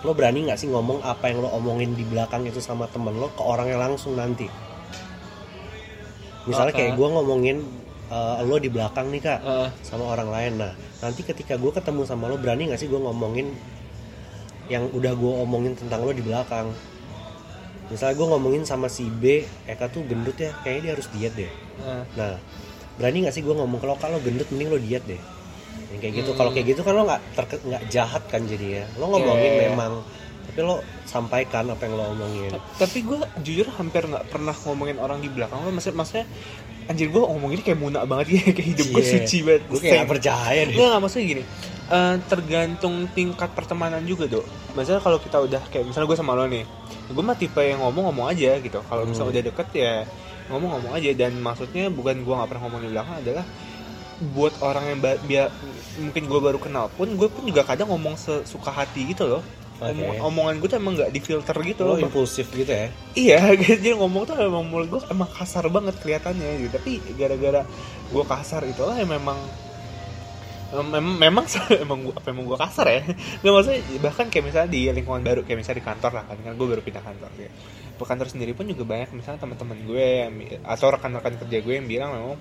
[0.01, 3.29] lo berani nggak sih ngomong apa yang lo omongin di belakang itu sama temen lo
[3.37, 4.49] ke orangnya langsung nanti?
[6.49, 6.99] Misalnya kayak Oke.
[6.99, 7.57] gue ngomongin
[8.09, 10.53] eh, lo di belakang nih kak Eh, sama orang lain.
[10.57, 10.73] Nah
[11.05, 13.53] nanti ketika gue ketemu sama lo berani nggak sih gue ngomongin
[14.73, 16.73] yang udah gue omongin tentang lo di belakang?
[17.91, 21.51] Misalnya gue ngomongin sama si B Eka tuh gendut ya kayaknya dia harus diet deh.
[21.81, 22.05] Eh.
[22.17, 22.37] nah
[23.01, 25.21] berani nggak sih gue ngomong kalau kalau gendut mending lo diet deh
[25.89, 27.21] yang kayak gitu kalau kayak gitu kan lo nggak
[27.61, 29.71] nggak jahat kan jadinya lo ngomongin Iya, iya, iya.
[29.71, 29.93] memang
[30.43, 32.51] tapi lo sampaikan apa yang lo omongin.
[32.75, 35.71] Tapi gue jujur hampir nggak pernah ngomongin orang di belakang lo.
[35.71, 36.27] Maksudnya maksudnya
[36.87, 39.13] anjir gue ngomongin kayak munak banget ya kayak hidup gue Iya.
[39.17, 39.63] suci banget.
[39.67, 41.43] Gue kayak nggak percaya deh Nggak, maksudnya gini
[41.89, 44.47] eh, tergantung tingkat pertemanan juga dok.
[44.75, 46.65] Misalnya kalau kita udah kayak misalnya gue sama lo nih
[47.11, 48.79] gue mah tipe yang ngomong ngomong aja gitu.
[48.81, 49.35] Kalau misalnya Hmm.
[49.35, 49.93] udah deket ya
[50.49, 51.11] ngomong ngomong aja.
[51.13, 53.45] Dan maksudnya bukan gue nggak pernah ngomong di belakang adalah
[54.21, 55.49] buat orang yang biar
[55.97, 59.43] mungkin gue baru kenal pun gue pun juga kadang ngomong sesuka hati gitu loh.
[59.81, 59.97] Oke.
[59.97, 62.05] Omong- omongan gue tuh emang nggak difilter gitu lo loh.
[62.05, 62.93] impulsif gitu ya?
[63.17, 66.77] Iya, dia ngomong tuh emang mulut gue emang kasar banget kelihatannya gitu.
[66.77, 67.65] Tapi gara-gara
[68.13, 69.41] gue kasar itulah yang memang
[70.71, 71.49] mem- memang
[71.85, 73.01] emang gua, apa emang gue kasar ya?
[73.41, 76.53] Nggak maksudnya bahkan kayak misalnya di lingkungan baru kayak misalnya di kantor lah kan kan
[76.55, 77.51] gue baru pindah kantor ya
[78.05, 80.33] kantor sendiri pun juga banyak misalnya teman-teman gue yang,
[80.65, 82.37] atau rekan-rekan kerja gue yang bilang memang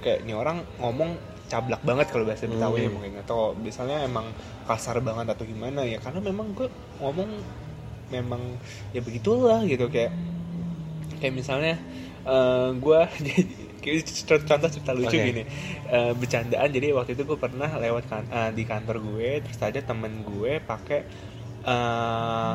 [0.00, 1.16] kayak ini orang ngomong
[1.50, 2.94] cablak banget kalau bahasa Betawi Hmm.
[2.94, 4.30] mungkin atau misalnya emang
[4.70, 6.70] kasar banget atau gimana ya karena memang gue
[7.02, 7.30] ngomong
[8.10, 8.42] memang
[8.94, 10.14] ya begitulah gitu kayak
[11.18, 11.74] kayak misalnya
[12.26, 13.00] eh gue
[13.80, 15.26] contoh contoh cerita lucu Oke.
[15.32, 15.42] gini
[15.90, 19.82] Eh, bercandaan jadi waktu itu gue pernah lewat kan eh, di kantor gue terus ada
[19.82, 21.02] temen gue pakai
[21.66, 22.54] eh,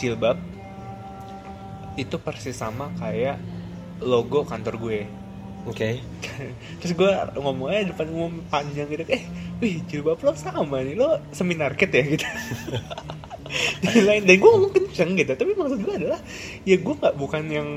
[0.00, 0.40] jilbab
[1.96, 3.36] itu persis sama kayak
[4.02, 5.00] logo kantor gue.
[5.68, 6.02] Oke.
[6.82, 9.06] Terus gue ngomongnya depan umum panjang gitu.
[9.06, 9.22] Eh
[9.62, 10.98] wih jilbab lo sama nih.
[10.98, 12.26] Lo seminar kit ya gitu.
[14.08, 14.26] Lain.
[14.26, 15.32] Dan gue ngomong kenceng gitu.
[15.38, 16.20] Tapi maksud gue adalah
[16.66, 17.68] ya gue nggak bukan yang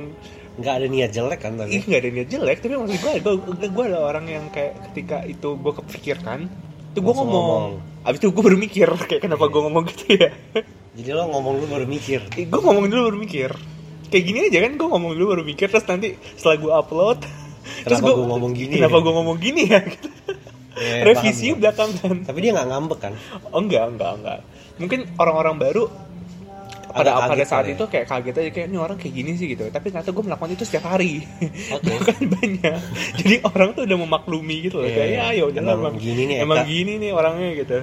[0.55, 2.57] nggak ada niat jelek kan tapi nggak ada niat jelek.
[2.63, 6.49] Tapi maksud gue gue gue adalah orang yang kayak ketika itu gue kepikirkan
[6.95, 7.75] itu gue ngomong.
[7.75, 8.07] ngomong.
[8.07, 10.31] abis itu gue baru mikir kayak kenapa gue ngomong gitu ya.
[10.95, 12.23] Jadi lo ngomong lu baru mikir.
[12.33, 13.51] Gue ngomong dulu baru mikir
[14.15, 17.19] kayak gini aja kan gue ngomong dulu baru mikir terus nanti setelah gue upload
[17.83, 19.03] terus Kenapa gua ngomong gini kenapa ya?
[19.03, 20.07] gue ngomong gini ya gitu.
[20.75, 23.13] Eh, revisi paham, belakangan tapi dia nggak ngambek kan
[23.49, 24.39] oh enggak enggak enggak
[24.75, 25.83] mungkin orang-orang baru
[26.87, 27.75] pada Agak pada saat ya.
[27.75, 30.51] itu kayak kaget aja kayak ini orang kayak gini sih gitu tapi ternyata gue melakukan
[30.51, 31.27] itu setiap hari
[31.75, 31.91] Oke.
[31.91, 32.79] bahkan banyak
[33.19, 35.19] jadi orang tuh udah memaklumi gitu loh Iya, kayak iya.
[35.21, 37.77] ya ya udahlah Emang emang gini nih, emang Eka." gini nih orangnya gitu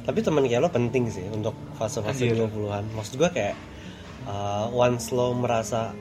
[0.00, 2.36] tapi teman kayak lo penting sih untuk fase-fase Anjir.
[2.42, 3.54] 20-an maksud gue kayak
[4.26, 5.94] uh, once lo merasa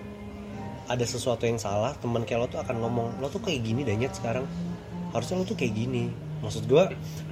[0.90, 4.12] ada sesuatu yang salah teman kayak lo tuh akan ngomong lo tuh kayak gini danyet
[4.12, 4.50] sekarang.
[5.14, 6.10] Harusnya lo tuh kayak gini.
[6.40, 6.84] Maksud gue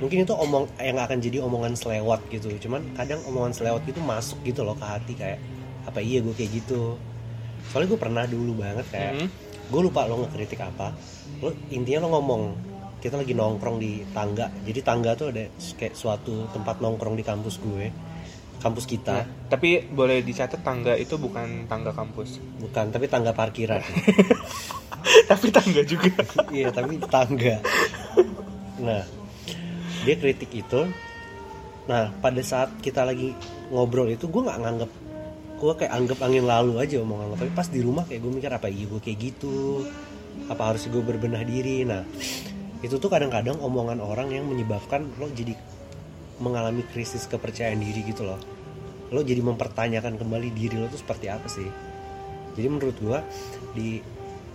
[0.04, 2.54] mungkin itu omong yang akan jadi omongan selewat gitu.
[2.62, 5.39] Cuman kadang omongan selewat itu masuk gitu loh ke hati kayak
[5.89, 7.00] apa iya gue kayak gitu?
[7.73, 9.30] Soalnya gue pernah dulu banget kayak Hmm.
[9.67, 10.93] gue lupa lo ngekritik apa.
[11.41, 12.41] Lo intinya lo ngomong
[13.02, 14.54] kita lagi nongkrong di tangga.
[14.67, 17.89] Jadi tangga tuh ada kayak suatu tempat nongkrong di kampus gue
[18.58, 19.24] kampus kita.
[19.24, 22.41] Nah, tapi boleh dicatat tangga itu bukan tangga kampus.
[22.62, 23.82] Bukan tapi tangga parkiran.
[25.08, 26.12] Tapi tangga juga.
[26.56, 27.60] Iya tapi tangga.
[28.80, 29.04] Nah
[30.04, 30.88] dia kritik itu.
[31.88, 33.32] Nah pada saat kita lagi
[33.72, 34.91] ngobrol itu gue nggak nganggep
[35.58, 38.52] gue kayak anggap angin lalu aja omongan lo tapi pas di rumah kayak gue mikir
[38.54, 39.88] apa iya gue kayak gitu?
[40.52, 41.88] Apa harus gue berbenah diri?
[41.88, 42.04] Nah
[42.86, 45.58] itu tuh kadang-kadang omongan orang yang menyebabkan lo jadi
[46.38, 48.39] mengalami krisis kepercayaan diri gitu loh.
[49.13, 51.67] Lo jadi mempertanyakan kembali diri lo tuh seperti apa sih?
[52.58, 53.19] Jadi menurut gue
[53.78, 53.89] di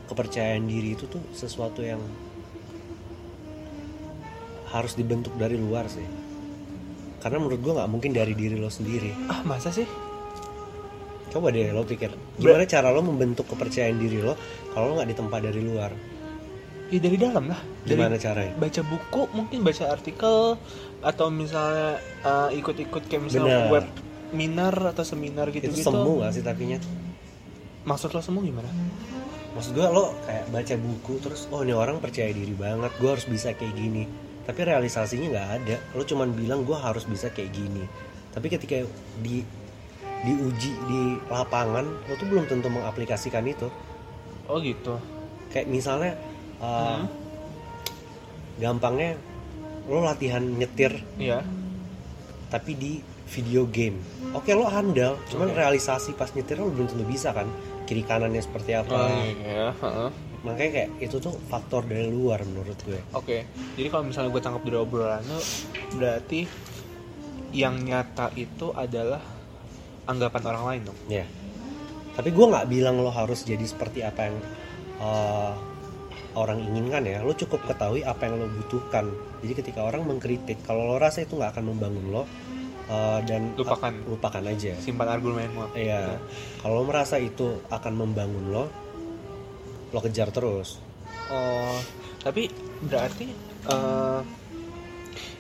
[0.07, 2.03] kepercayaan diri itu tuh sesuatu yang
[4.73, 6.05] harus dibentuk dari luar sih.
[7.23, 9.31] Karena menurut gue nggak mungkin dari diri lo sendiri.
[9.31, 9.87] Ah masa sih?
[11.33, 14.37] Coba deh lo pikir gimana cara lo membentuk kepercayaan diri lo
[14.77, 16.12] kalau lo nggak ditempa dari luar
[16.93, 17.61] ya dari dalam lah.
[17.89, 18.53] Dari gimana caranya?
[18.61, 20.61] baca buku mungkin baca artikel
[21.01, 23.73] atau misalnya uh, ikut-ikut kayak misalnya Benar.
[23.73, 23.87] web
[24.33, 26.81] minar atau seminar gitu itu gitu semu gak sih tapinya
[27.83, 28.69] maksud lo semua gimana?
[29.53, 33.27] Maksud gue lo kayak baca buku terus oh ini orang percaya diri banget gue harus
[33.29, 34.09] bisa kayak gini.
[34.43, 35.77] Tapi realisasinya nggak ada.
[35.95, 37.85] Lo cuman bilang gue harus bisa kayak gini.
[38.33, 38.81] Tapi ketika
[39.21, 39.45] di
[40.23, 43.69] diuji di lapangan lo tuh belum tentu mengaplikasikan itu.
[44.49, 44.97] Oh gitu.
[45.53, 46.17] Kayak misalnya
[46.63, 47.05] uh, Hmm.
[48.59, 49.19] gampangnya
[49.85, 51.43] lo latihan nyetir iya
[52.49, 52.93] tapi di
[53.27, 53.99] video game
[54.31, 55.59] oke lo handal cuman Oke.
[55.59, 57.49] realisasi pas nyetir lo belum tentu bisa kan
[57.83, 59.09] kiri kanannya seperti apa oh
[59.43, 60.09] iya heeh.
[60.45, 64.63] makanya kayak itu tuh faktor dari luar menurut gue Oke, jadi kalau misalnya gue tangkap
[64.63, 65.39] dari obrolan lo,
[65.95, 66.47] berarti
[67.53, 69.23] yang nyata itu adalah
[70.03, 70.99] anggapan orang lain dong.
[71.09, 71.27] ya
[72.13, 74.37] tapi gue nggak bilang lo harus jadi seperti apa yang
[75.01, 75.55] uh,
[76.39, 79.09] orang inginkan ya lo cukup ketahui apa yang lo butuhkan
[79.45, 82.25] jadi ketika orang mengkritik kalau lo rasa itu nggak akan membangun lo
[82.89, 83.93] uh, dan Lupakan.
[84.09, 85.77] lupakan aja Simpan argumenmu.
[85.77, 86.19] Iya,
[86.61, 88.65] kalau lo merasa itu akan membangun lo,
[89.93, 90.81] lo kejar terus.
[91.33, 91.79] Oh,
[92.21, 92.53] tapi
[92.85, 93.27] berarti
[93.71, 94.21] eh,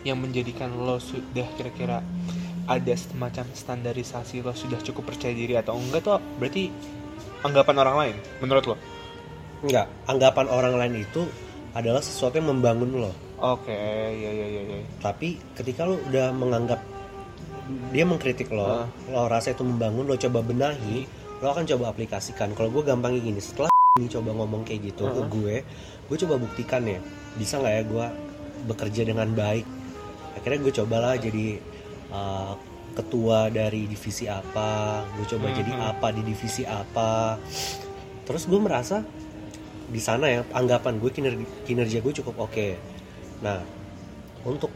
[0.09, 2.01] yang menjadikan lo sudah kira-kira
[2.65, 6.71] ada semacam standarisasi lo sudah cukup percaya diri atau enggak tuh berarti
[7.43, 8.77] anggapan orang lain menurut lo?
[9.63, 11.23] Enggak, anggapan orang lain itu
[11.73, 13.13] adalah sesuatu yang membangun lo.
[13.43, 13.75] Oke,
[14.13, 14.79] ya ya ya ya.
[15.03, 16.81] Tapi ketika lo udah menganggap
[17.95, 18.87] dia mengkritik lo, Ah.
[19.09, 21.07] lo rasa itu membangun, lo coba benahi,
[21.41, 22.53] lo akan coba aplikasikan.
[22.53, 25.29] Kalau gue gampangnya gini, setelah ini coba ngomong kayak gitu ke Ah.
[25.31, 25.55] gue,
[26.11, 26.99] gue coba buktikan ya,
[27.39, 28.07] bisa nggak ya gue
[28.67, 29.67] bekerja dengan baik.
[30.39, 31.47] Akhirnya gue cobalah jadi
[32.11, 32.53] uh,
[32.93, 35.91] ketua dari divisi apa, gue coba Hmm, jadi hmm.
[35.97, 37.39] apa di divisi apa.
[38.23, 39.03] Terus gue merasa
[39.93, 42.69] di sana ya anggapan gue kinerja, kinerja gue cukup oke.
[43.45, 43.61] Nah,
[44.43, 44.73] untuk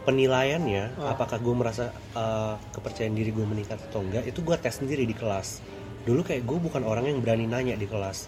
[0.00, 1.12] penilaiannya Ah.
[1.12, 5.12] apakah gue merasa uh, kepercayaan diri gue meningkat atau enggak itu gue tes sendiri di
[5.12, 5.60] kelas
[6.08, 8.24] dulu kayak gue bukan orang yang berani nanya di kelas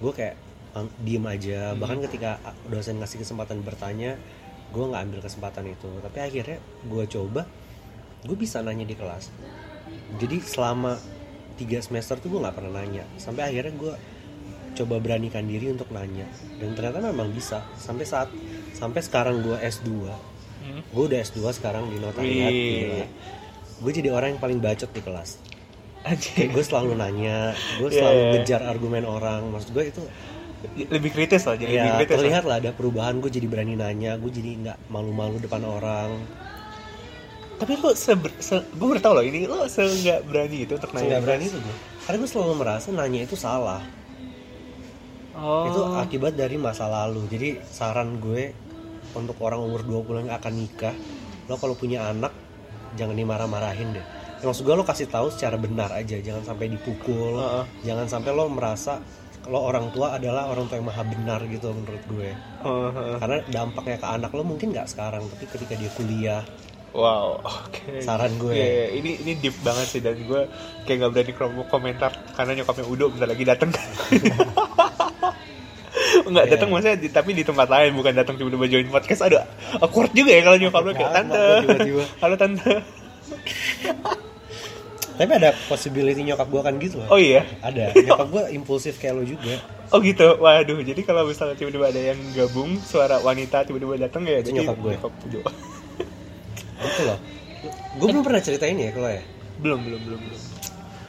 [0.00, 0.40] gue kayak
[1.04, 1.84] diem aja Hmm.
[1.84, 4.16] bahkan ketika uh, dosen ngasih kesempatan bertanya
[4.72, 7.44] gue nggak ambil kesempatan itu tapi akhirnya gue coba
[8.24, 9.28] gue bisa nanya di kelas
[10.16, 10.96] jadi selama
[11.60, 13.94] tiga semester tuh gue nggak pernah nanya sampai akhirnya gue
[14.74, 16.24] coba beranikan diri untuk nanya.
[16.56, 17.62] Dan ternyata memang bisa.
[17.76, 18.28] Sampai saat
[18.72, 19.90] sampai sekarang gue S2
[20.62, 20.78] Hmm.
[20.94, 23.02] gue udah S2 sekarang di notariat Wih.
[23.82, 25.42] gue jadi orang yang paling bacot di kelas.
[26.06, 27.50] Kayak gue selalu nanya
[27.82, 28.32] gue Iya, selalu iya, iya.
[28.38, 29.42] ngejar argumen orang.
[29.50, 30.02] Maksud gue itu
[30.86, 32.18] lebih kritis lah jadi lebih ya kritis lah.
[32.22, 33.18] terlihat lah ada perubahan.
[33.18, 36.14] Gue jadi berani nanya gue jadi nggak malu-malu depan orang.
[37.58, 40.94] Tapi lo se, se gue baru tau loh ini lo se nggak berani itu untuk
[40.94, 43.82] nanya nggak berani itu gue karena gue selalu merasa nanya itu salah
[45.34, 45.64] oh.
[45.66, 48.52] itu akibat dari masa lalu jadi saran gue
[49.12, 50.94] untuk orang umur 20 yang akan nikah
[51.44, 52.32] lo kalau punya anak
[52.94, 57.38] jangan dimarah-marahin deh Ya, maksud gue lo kasih tahu secara benar aja jangan sampai dipukul
[57.38, 57.64] Heeh.
[57.84, 58.98] jangan sampai lo merasa
[59.38, 63.16] kalau orang tua adalah orang tua yang maha benar gitu menurut gue Oh, heeh.
[63.16, 66.42] karena dampaknya ke anak lo mungkin nggak sekarang tapi ketika dia kuliah
[66.90, 68.50] wow oke Saran gue.
[68.50, 68.86] Iya, iya.
[68.98, 70.42] ini ini deep banget sih dan gue
[70.82, 73.70] kayak nggak berani kom- komentar karena nyokapnya Udo bentar lagi dateng
[76.22, 76.52] Enggak Iya.
[76.52, 79.42] datang maksudnya di- tapi di tempat lain bukan datang tiba-tiba join podcast aduh
[79.78, 81.42] awkward juga ya kalau nyokap lo kayak tante
[81.88, 82.72] gua halo tante
[85.12, 89.14] tapi ada possibility nyokap gue kan gitu loh oh iya ada nyokap gue impulsif kayak
[89.14, 89.56] lo juga
[89.92, 90.80] Oh gitu, waduh.
[90.80, 94.76] Jadi kalau misalnya tiba-tiba ada yang gabung suara wanita tiba-tiba datang ya, Itu jadi nyokap
[94.80, 94.94] gue.
[94.96, 95.40] Udo.
[96.82, 97.18] gitu loh
[97.94, 99.20] gue belum pernah ceritain ya kalau ya
[99.60, 100.42] belum, belum, belum, belum.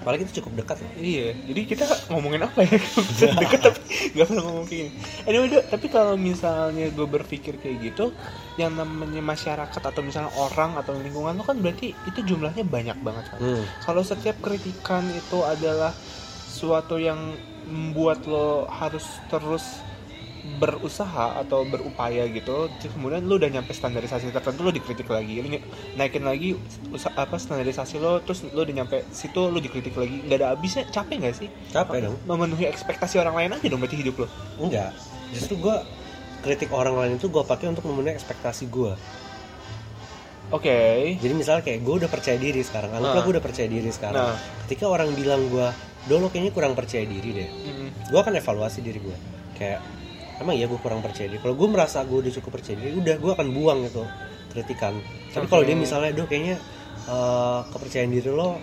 [0.04, 2.76] Apalagi itu cukup dekat ya Iya, jadi kita ngomongin apa ya?
[3.42, 3.80] Deket tapi
[4.14, 4.92] nggak pernah ngomong kayak gini.
[5.26, 8.12] Anyway, Dok, tapi kalau misalnya gue berpikir kayak gitu,
[8.60, 13.26] yang namanya masyarakat atau misalnya orang atau lingkungan lo kan berarti itu jumlahnya banyak banget
[13.32, 13.40] kan.
[13.40, 13.64] hmm.
[13.82, 15.96] Kalau setiap kritikan itu adalah
[16.52, 17.34] suatu yang
[17.66, 19.82] membuat lo harus terus
[20.44, 25.40] berusaha atau berupaya gitu kemudian lo udah nyampe standarisasi tertentu lo dikritik lagi.
[25.40, 25.64] Lo ny-
[25.96, 26.60] naikin lagi
[26.92, 30.20] usaha apa standarisasi lo terus lo udah nyampe situ lo dikritik lagi.
[30.28, 31.48] Nggak ada habisnya capek nggak sih?
[31.72, 32.16] Capek dong.
[32.28, 34.28] Memenuhi ekspektasi orang lain aja dong berarti hidup lo.
[34.60, 34.92] Enggak.
[35.32, 35.76] Justru gue
[36.44, 38.92] kritik orang lain itu gue pakai untuk memenuhi ekspektasi gue
[40.52, 40.80] oke.
[41.18, 43.26] Jadi misalnya kayak gue udah percaya diri sekarang anggaplah Nah.
[43.26, 44.36] gue udah percaya diri sekarang.
[44.36, 44.38] Nah.
[44.68, 45.68] Ketika orang bilang gue
[46.06, 47.48] dulu kayaknya kurang percaya diri deh.
[47.50, 49.18] Mm, gue akan evaluasi diri gue
[49.56, 49.80] kayak
[50.36, 53.16] emang iya gue kurang percaya diri kalau gue merasa gue udah cukup percaya diri udah
[53.16, 54.04] gue akan buang itu
[54.50, 54.94] kritikan
[55.30, 56.58] tapi kalau dia misalnya do kayaknya
[57.04, 58.58] eh, kepercayaan diri lo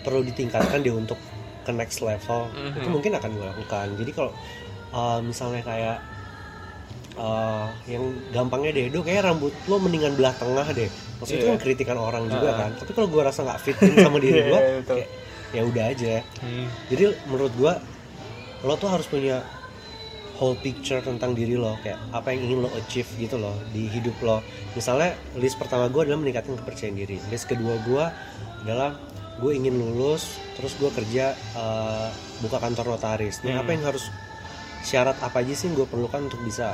[0.00, 1.18] perlu ditingkatkan dia untuk
[1.60, 2.72] ke next level Mhm.
[2.74, 4.32] itu mungkin akan gue lakukan jadi kalau
[4.90, 5.96] eh, misalnya kayak
[7.16, 11.52] eh, yang gampangnya deh do kayak rambut lo mendingan belah tengah deh maksudnya itu Iya.
[11.52, 12.56] kan kritikan orang juga Ah.
[12.58, 14.60] kan tapi kalau gue rasa nggak fit sama diri Iya, gue
[14.94, 15.06] iya,
[15.50, 16.66] ya udah aja Hmm.
[16.86, 17.72] jadi menurut gua
[18.60, 19.42] lo tuh harus punya
[20.40, 24.16] whole picture tentang diri lo kayak apa yang ingin lo achieve gitu loh di hidup
[24.20, 24.40] lo
[24.72, 28.08] misalnya list pertama gua adalah meningkatkan kepercayaan diri list kedua gua
[28.60, 28.96] adalah
[29.36, 32.08] gue ingin lulus terus gua kerja eh,
[32.40, 33.60] buka kantor notaris nah Hmm.
[33.60, 34.08] apa yang harus
[34.80, 36.72] syarat apa aja sih yang gue perlukan untuk bisa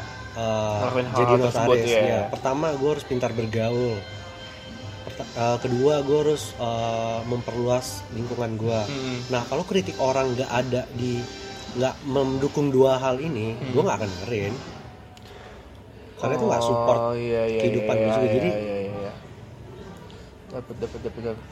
[1.02, 2.02] hal jadi notaris ya.
[2.02, 3.98] ya pertama gue harus pintar bergaul
[5.37, 9.18] eh, kedua gue harus eh, memperluas lingkungan gue Hmm.
[9.29, 11.18] Nah kalau kritik orang nggak ada di
[11.76, 13.70] nggak mendukung dua hal ini, Hmm.
[13.70, 14.54] gue nggak akan dengerin.
[16.16, 16.98] Karena itu nggak support.
[16.98, 18.20] Oh, iya, iya, kehidupan iya, gue juga.
[18.22, 19.12] iya, Jadi- iya, iya, iya.
[20.48, 21.44] dapat dapat dapat dapat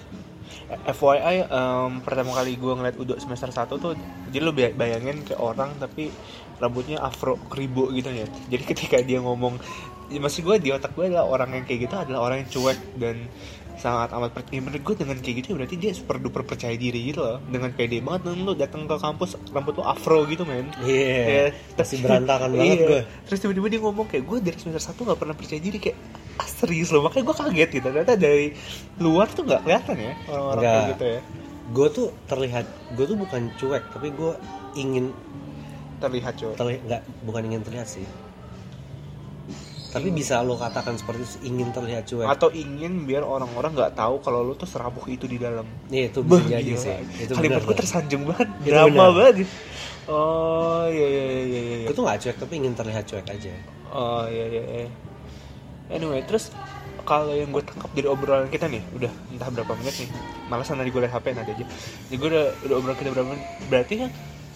[0.64, 3.92] Eh, FYI em, pertama kali gue ngeliat Udo semester 1 tuh
[4.30, 6.08] jadi bay- bayangin kayak orang tapi
[6.56, 9.60] rambutnya afro kribo gitu ya jadi ketika dia ngomong
[10.06, 12.78] ya maksud gue di otak gue adalah orang yang kayak gitu adalah orang yang cuek
[12.94, 13.16] dan
[13.74, 17.10] sangat amat percaya menurut gue dengan kayak gitu ya berarti dia super duper percaya diri
[17.10, 20.70] gitu loh dengan pede banget dan lu datang ke kampus rambut lu afro gitu men
[20.78, 21.18] Iya.
[21.26, 22.86] Ya, Masih berantakan banget Iya.
[22.86, 23.00] gue.
[23.24, 25.98] Terus tiba-tiba dia ngomong kayak gue dari semester satu nggak pernah percaya diri kayak
[26.36, 27.86] ah, serius loh makanya gue kaget gitu.
[27.86, 28.46] Ternyata dari
[28.96, 31.20] luar tuh nggak kelihatan ya orang-orang kayak gitu ya.
[31.64, 34.32] Gue tuh terlihat, gue tuh bukan cuek, tapi gue
[34.74, 35.10] ingin
[35.94, 36.52] Terlihat coy.
[36.52, 38.04] terlihat nggak bukan ingin terlihat sih.
[39.94, 42.26] Tapi bisa lo katakan seperti itu, ingin terlihat cuek.
[42.26, 45.62] Atau ingin biar orang-orang nggak tahu kalau lu tuh serabuk itu di dalam.
[45.86, 46.82] Iya itu bisa Bah, jadi gila.
[46.82, 46.94] sih.
[47.22, 49.10] Itu Kalimat gue tersanjung banget, Itu drama benar.
[49.14, 49.34] banget.
[50.04, 51.60] Oh iya iya iya iya.
[51.62, 51.86] iya.
[51.86, 53.54] Gue tuh nggak cuek, tapi ingin terlihat cuek aja.
[53.88, 54.62] Oh iya iya.
[54.82, 54.88] iya.
[55.88, 56.50] Anyway, terus
[57.04, 60.08] kalau yang gue tangkap dari obrolan kita nih, udah entah berapa menit nih.
[60.48, 61.64] Malasan tadi gue liat HP nanti aja.
[62.08, 63.46] Jadi gue udah, udah obrolan kita berapa menit.
[63.70, 64.10] Berarti kan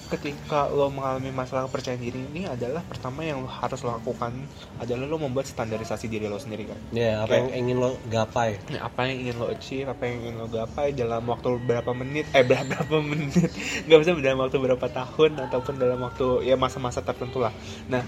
[0.09, 4.33] ketika lo mengalami masalah kepercayaan diri ini adalah pertama yang lo harus lo lakukan
[4.81, 6.79] adalah lo membuat standarisasi diri lo sendiri kan.
[6.91, 8.51] Iya, apa Kayak- yang ingin lo gapai?
[8.73, 12.25] Nah, apa yang ingin lo achieve, apa yang ingin lo gapai dalam waktu berapa menit,
[12.33, 13.53] eh berapa, berapa menit,
[13.85, 17.53] nggak bisa dalam waktu berapa tahun ataupun dalam waktu ya masa-masa tertentu lah.
[17.87, 18.01] Nah,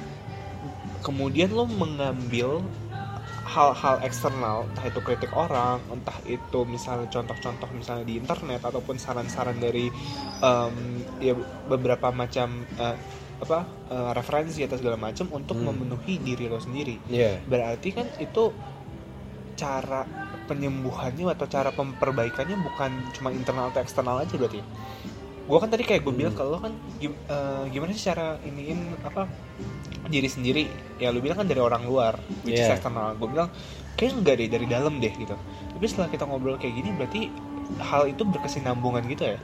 [1.01, 2.61] kemudian lo mengambil
[3.51, 9.59] hal-hal eksternal, entah itu kritik orang, entah itu misalnya contoh-contoh misalnya di internet ataupun saran-saran
[9.59, 9.91] dari
[10.41, 10.75] em,
[11.19, 11.35] ya
[11.67, 12.97] beberapa macam eh,
[13.41, 13.59] apa
[13.91, 15.75] eh, referensi atau segala macam untuk Hmm.
[15.75, 17.41] memenuhi diri lo sendiri Iya.
[17.43, 18.55] berarti kan itu
[19.57, 20.07] cara
[20.47, 24.61] penyembuhannya atau cara memperbaikannya bukan cuma internal atau eksternal aja berarti
[25.51, 26.41] gue kan tadi kayak gue bilang Hmm.
[26.41, 29.27] kalau kan gim- eh, gimana sih cara iniin apa
[30.07, 30.71] diri sendiri?
[30.97, 32.79] Ya lu bilang kan dari orang luar which is Yeah.
[32.79, 33.51] eksternal gue bilang
[33.95, 35.35] kayak enggak deh dari dalam deh gitu.
[35.75, 37.21] Tapi setelah kita ngobrol kayak gini berarti
[37.81, 39.39] hal itu berkesinambungan gitu ya?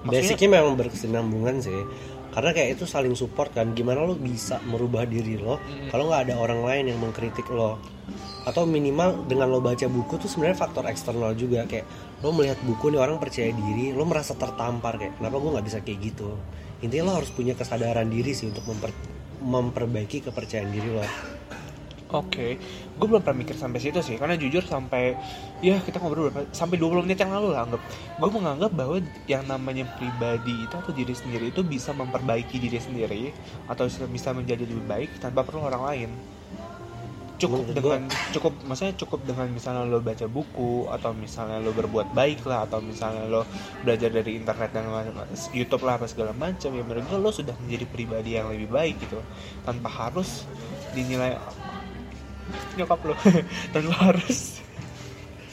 [0.00, 1.82] Basicnya memang berkesinambungan sih.
[2.28, 3.74] Karena kayak itu saling support kan.
[3.74, 5.90] Gimana lo bisa merubah diri lo Mm.
[5.90, 7.82] kalau nggak ada orang lain yang mengkritik lo?
[8.46, 11.66] Atau minimal dengan lo baca buku tuh sebenarnya faktor eksternal juga.
[11.66, 11.84] Kayak
[12.18, 15.78] lo melihat buku nih orang percaya diri lo merasa tertampar kayak kenapa gue nggak bisa
[15.86, 16.34] kayak gitu
[16.82, 18.94] intinya lo harus punya kesadaran diri sih untuk memper-
[19.42, 21.06] memperbaiki kepercayaan diri lo
[22.08, 22.56] Oke,
[22.96, 25.12] gue belum pernah mikir sampai situ sih, karena jujur sampai
[25.60, 27.84] ya kita ngobrol berapa, sampai 20 menit yang lalu lah anggap.
[28.16, 28.96] Gue menganggap bahwa
[29.28, 33.28] yang namanya pribadi itu atau diri sendiri itu bisa memperbaiki diri sendiri
[33.68, 36.10] atau bisa menjadi lebih baik tanpa perlu orang lain.
[37.38, 38.00] Cukup Menurut dengan
[38.34, 42.82] cukup, maksudnya cukup dengan misalnya lo baca buku atau misalnya lo berbuat baik lah atau
[42.82, 43.46] misalnya lo
[43.86, 44.90] belajar dari internet dan
[45.54, 48.98] YouTube lah apa segala macam ya menurut gue lo sudah menjadi pribadi yang lebih baik
[48.98, 49.22] gitu.
[49.62, 50.50] Tanpa harus
[50.98, 51.38] dinilai
[52.74, 53.14] nyokap lo.
[53.74, 54.58] Tanpa harus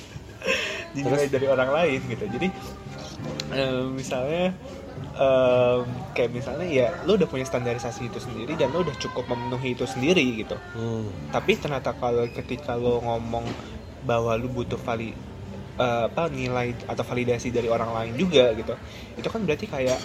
[0.98, 2.26] dinilai dari orang lain gitu.
[2.34, 2.48] Jadi
[3.54, 4.58] eh, misalnya
[5.16, 9.76] em, kayak misalnya ya lo udah punya standarisasi itu sendiri dan lo udah cukup memenuhi
[9.76, 11.32] itu sendiri gitu hmm.
[11.32, 13.46] tapi ternyata kalau ketika lo ngomong
[14.04, 15.12] bahwa lo butuh vali
[15.80, 18.76] eh, apa nilai atau validasi dari orang lain juga gitu
[19.20, 20.00] itu kan berarti kayak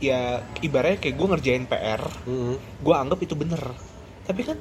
[0.00, 2.56] ya ibaratnya kayak gue ngerjain PR Hmm.
[2.56, 3.60] gue anggap itu bener
[4.24, 4.56] tapi kan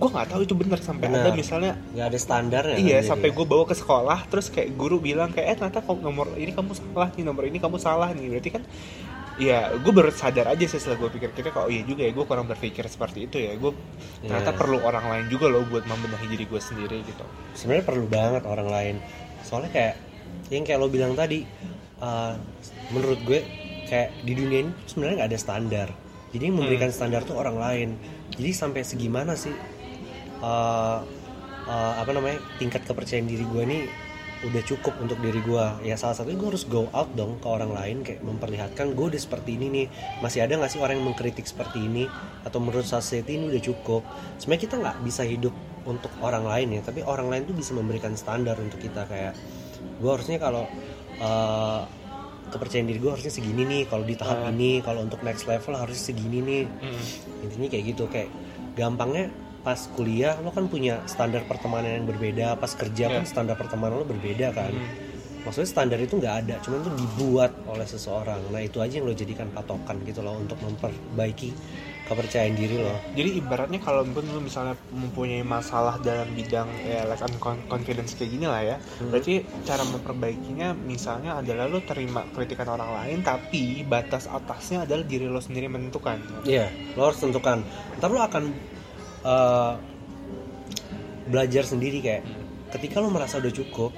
[0.00, 1.28] gue nggak tahu itu bener sampai Bener.
[1.28, 3.08] ada misalnya nggak ada standarnya kan iya jadi.
[3.12, 6.72] sampai gue bawa ke sekolah terus kayak guru bilang kayak eh ternyata nomor ini kamu
[6.72, 8.26] salah nih nomor ini kamu salah nih.
[8.32, 8.62] Berarti kan
[9.40, 12.48] ya gue baru sadar aja sih setelah gue pikir-pikir kalau iya juga ya gue kurang
[12.48, 13.52] berpikir seperti itu ya.
[13.60, 13.76] Gue
[14.24, 14.58] ternyata Iya.
[14.58, 17.24] perlu orang lain juga loh buat membenahi diri gue sendiri gitu.
[17.52, 18.96] Sebenarnya perlu banget orang lain.
[19.44, 19.94] Soalnya kayak
[20.48, 21.44] yang kayak lo bilang tadi
[22.00, 22.40] uh,
[22.88, 23.40] menurut gue
[23.84, 25.88] kayak di dunia ini sebenarnya nggak ada standar.
[26.32, 27.88] Jadi yang memberikan standar tuh orang lain.
[28.32, 29.52] Jadi sampai segimana sih
[30.40, 30.98] uh,
[31.68, 33.80] uh, apa namanya tingkat kepercayaan diri gue ini
[34.40, 37.76] udah cukup untuk diri gue ya salah satunya gue harus go out dong ke orang
[37.76, 39.86] lain kayak memperlihatkan gue udah seperti ini nih.
[40.24, 42.08] Masih ada nggak sih orang yang mengkritik seperti ini?
[42.48, 44.00] Atau menurut society ini udah cukup.
[44.40, 45.52] Sebenarnya kita nggak bisa hidup
[45.84, 49.32] untuk orang lain ya tapi orang lain tuh bisa memberikan standar untuk kita kayak
[49.96, 50.68] gue harusnya kalau
[51.20, 51.88] uh,
[52.52, 54.52] kepercayaan diri gue harusnya segini nih kalau di tahap Ah.
[54.52, 56.64] ini kalau untuk next level harusnya segini nih.
[57.44, 58.32] Intinya kayak gitu kayak
[58.72, 59.28] gampangnya
[59.60, 63.28] pas kuliah lo kan punya standar pertemanan yang berbeda pas kerja kan Iya.
[63.28, 64.88] standar pertemanan lo berbeda kan Hmm.
[65.42, 69.12] maksudnya standar itu nggak ada cuman itu dibuat oleh seseorang nah itu aja yang lo
[69.12, 71.52] jadikan patokan gitu loh untuk memperbaiki
[72.02, 77.04] kepercayaan diri lo jadi ibaratnya kalau pun lu misalnya mempunyai masalah dalam bidang ya
[77.36, 79.08] con- confidence kayak gini lah ya Hmm.
[79.10, 85.24] berarti cara memperbaikinya misalnya adalah lu terima kritikan orang lain tapi batas atasnya adalah diri
[85.24, 87.62] lo sendiri menentukan Iya, lo harus tentukan.
[87.96, 88.44] Ntar lo akan
[89.22, 89.74] uh,
[91.26, 92.22] belajar sendiri kayak
[92.70, 93.90] ketika lo merasa udah cukup,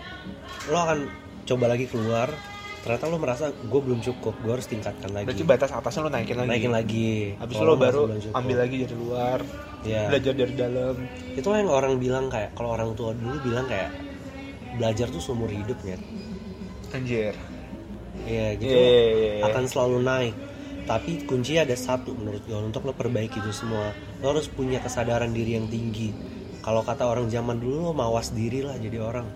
[0.69, 0.99] lo akan
[1.45, 2.29] coba lagi keluar.
[2.83, 5.31] Ternyata lo merasa gue belum cukup, gue harus tingkatkan lagi.
[5.31, 7.11] berarti batas atasnya lo naikin lagi Naikin lagi.
[7.39, 9.39] habis lo baru ambil lagi dari luar
[9.83, 10.11] Iya.
[10.11, 10.95] belajar dari dalam
[11.35, 13.91] Itu yang orang bilang kayak kalau orang tua dulu bilang kayak
[14.79, 15.95] belajar tuh seumur hidupnya.
[16.91, 17.35] anjir
[18.27, 18.75] Iya gitu.
[18.75, 19.45] Iya, iya, iya, iya.
[19.47, 20.35] akan selalu naik.
[20.83, 23.95] Tapi kunci ada satu menurut gue untuk lo perbaiki itu semua.
[24.18, 26.11] Lo harus punya kesadaran diri yang tinggi.
[26.62, 29.27] Kalau kata orang zaman dulu lo mawas diri lah jadi orang.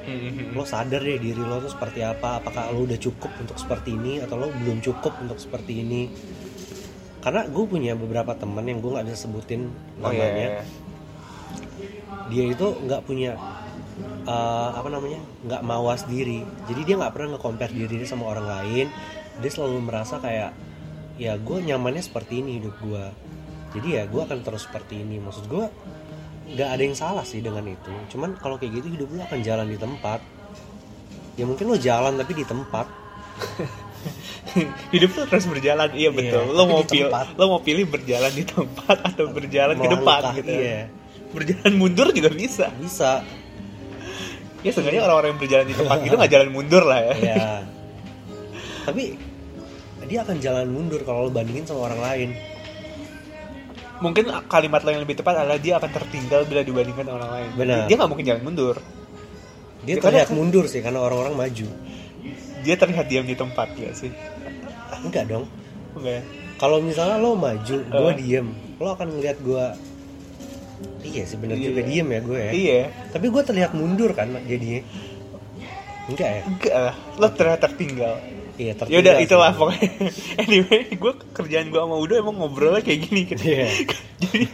[0.00, 2.42] Hmm, Lo sadar deh diri lo tuh seperti apa.
[2.42, 6.10] Apakah lo udah cukup untuk seperti ini atau lo belum cukup untuk seperti ini?
[7.20, 9.68] Karena gue punya beberapa teman yang gue nggak bisa sebutin
[10.00, 10.24] oh namanya.
[10.24, 10.62] iya iya.
[12.30, 13.36] Dia itu nggak punya
[14.24, 16.42] uh, apa namanya nggak mawas diri.
[16.66, 18.86] Jadi dia nggak pernah nge-compare diri sama orang lain.
[19.40, 20.52] Dia selalu merasa kayak
[21.20, 23.04] ya gue nyamannya seperti ini hidup gue.
[23.76, 25.20] Jadi ya gue akan terus seperti ini.
[25.20, 25.66] Maksud gue
[26.50, 27.92] nggak ada yang salah sih dengan itu.
[28.12, 30.20] Cuman kalau kayak gitu hidup lo akan jalan di tempat.
[31.38, 32.86] Ya mungkin lo jalan tapi di tempat.
[34.94, 38.44] hidup tuh terus berjalan iya betul Iya, lo mau pilih lo mau pilih berjalan di
[38.48, 40.80] tempat atau berjalan ke depan gitu Iya,
[41.30, 43.22] berjalan mundur juga bisa bisa.
[44.60, 47.46] ya sebenarnya orang-orang yang berjalan di tempat itu nggak jalan mundur lah ya ya
[48.88, 49.16] tapi
[50.10, 52.30] dia akan jalan mundur kalau lo bandingin sama orang lain.
[54.00, 57.48] Mungkin kalimat lo yang lebih tepat adalah dia akan tertinggal bila dibandingkan orang lain.
[57.54, 57.84] Benar.
[57.86, 58.76] dia nggak mungkin jalan mundur.
[59.80, 61.68] Dia Ya, terlihat karena- mundur sih karena orang-orang maju.
[62.60, 64.10] Dia terlihat diam di tempat ya sih?
[65.00, 65.46] Enggak dong.
[65.94, 66.24] Enggak ya?
[66.56, 68.16] kalau misalnya lo maju gue Eh.
[68.20, 69.64] diem lo akan ngeliat gue
[71.02, 71.66] iya sih bener Iya.
[71.66, 72.52] juga diem ya gue ya.
[72.52, 72.80] Iya.
[73.08, 74.84] Tapi gue terlihat mundur kan jadinya.
[76.04, 76.42] Enggak ya?
[76.44, 76.94] Enggak lah.
[77.16, 78.20] Lo ternyata tertinggal
[78.60, 79.88] iya ya udah tertinggal itulah pokoknya.
[80.44, 83.20] Anyway gue kerjaan gue sama Udo emang ngobrolnya kayak gini.
[83.24, 83.44] Gitu
[84.28, 84.48] jadi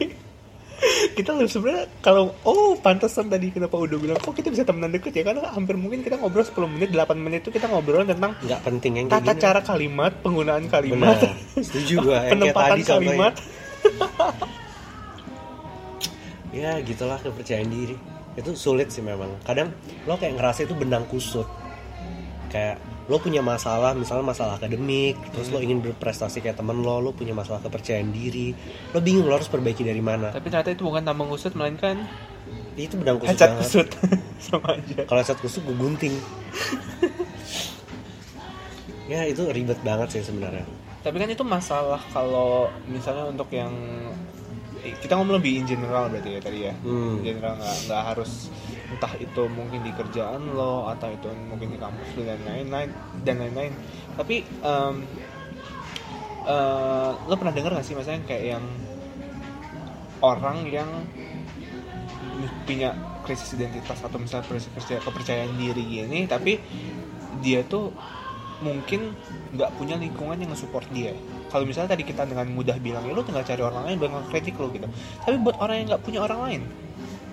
[1.17, 5.11] kita lebih sebenarnya kalau oh pantesan tadi kenapa Udo bilang kok kita bisa temenan deket
[5.11, 5.27] ya?
[5.27, 8.93] Karena hampir mungkin kita ngobrol 10 menit 8 menit itu kita ngobrol tentang nggak penting
[9.03, 9.43] yang tata gini.
[9.43, 11.65] cara kalimat penggunaan kalimat Benar.
[11.67, 13.35] Setuju kayak penempatan tadi kalimat.
[16.57, 17.97] Ya gitulah kepercayaan diri.
[18.33, 19.29] Itu sulit sih memang.
[19.45, 19.77] Kadang
[20.09, 21.45] lo kayak ngerasa itu benang kusut.
[22.49, 27.15] Kayak lo punya masalah misalnya masalah akademik terus lo ingin berprestasi kayak temen lo lo
[27.15, 28.51] punya masalah kepercayaan diri
[28.91, 30.35] lo bingung lo harus perbaiki dari mana.
[30.35, 32.03] Tapi ternyata itu bukan tambang kusut melainkan
[32.77, 33.59] itu benang kusut banget.
[33.63, 33.89] kusut
[34.47, 35.07] sama aja.
[35.09, 36.15] Kalau hecat kusut gue gunting.
[39.07, 40.67] Ya itu ribet banget sih sebenarnya.
[41.07, 43.71] Tapi kan itu masalah kalau misalnya untuk yang
[45.01, 47.19] kita ngomong lebih in general berarti ya tadi ya Hmm.
[47.21, 48.53] in general nggak nggak harus
[48.87, 52.91] entah itu mungkin di kerjaan lo atau itu mungkin di kampus lo dan lain-lain
[53.27, 53.73] dan lain-lain
[54.15, 54.95] tapi em,
[56.47, 58.65] eh, lo pernah dengar gak sih misalnya kayak yang
[60.23, 60.89] orang yang
[62.65, 62.95] punya
[63.27, 64.71] krisis identitas atau misalnya krisis
[65.03, 66.63] kepercayaan, diri gini tapi
[67.43, 67.91] dia tuh
[68.65, 69.13] mungkin
[69.53, 71.13] nggak punya lingkungan yang nge-support dia.
[71.53, 74.57] Kalau misalnya tadi kita dengan mudah bilang ya lo tinggal cari orang lain buat kritik
[74.57, 74.89] lo gitu.
[75.25, 76.63] Tapi buat orang yang nggak punya orang lain.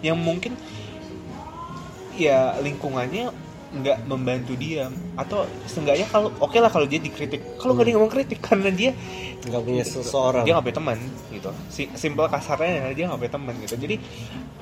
[0.04, 0.52] Yang mungkin
[2.20, 3.32] ya lingkungannya
[3.74, 4.86] nggak membantu dia
[5.18, 7.58] atau seenggaknya kalau oke lah kalau dia dikritik.
[7.58, 8.92] Kalau nggak ada yang ngomong kritik karena dia
[9.44, 10.46] nggak punya seseorang.
[10.46, 10.98] dia nggak punya teman
[11.34, 11.50] gitu.
[11.74, 13.76] Si simple kasarnya adalah dia nggak punya teman gitu.
[13.82, 13.96] Jadi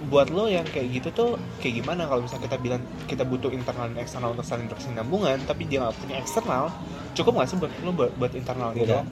[0.08, 2.08] buat lo yang kayak gitu tuh kayak gimana?
[2.08, 5.96] Kalau misalnya kita bilang kita butuh internal dan eksternal untuk saling berkesinambungan tapi dia nggak
[6.00, 6.72] punya eksternal
[7.12, 8.96] cukup nggak sih buat lo buat, buat internal gitu?
[8.96, 9.04] Udah.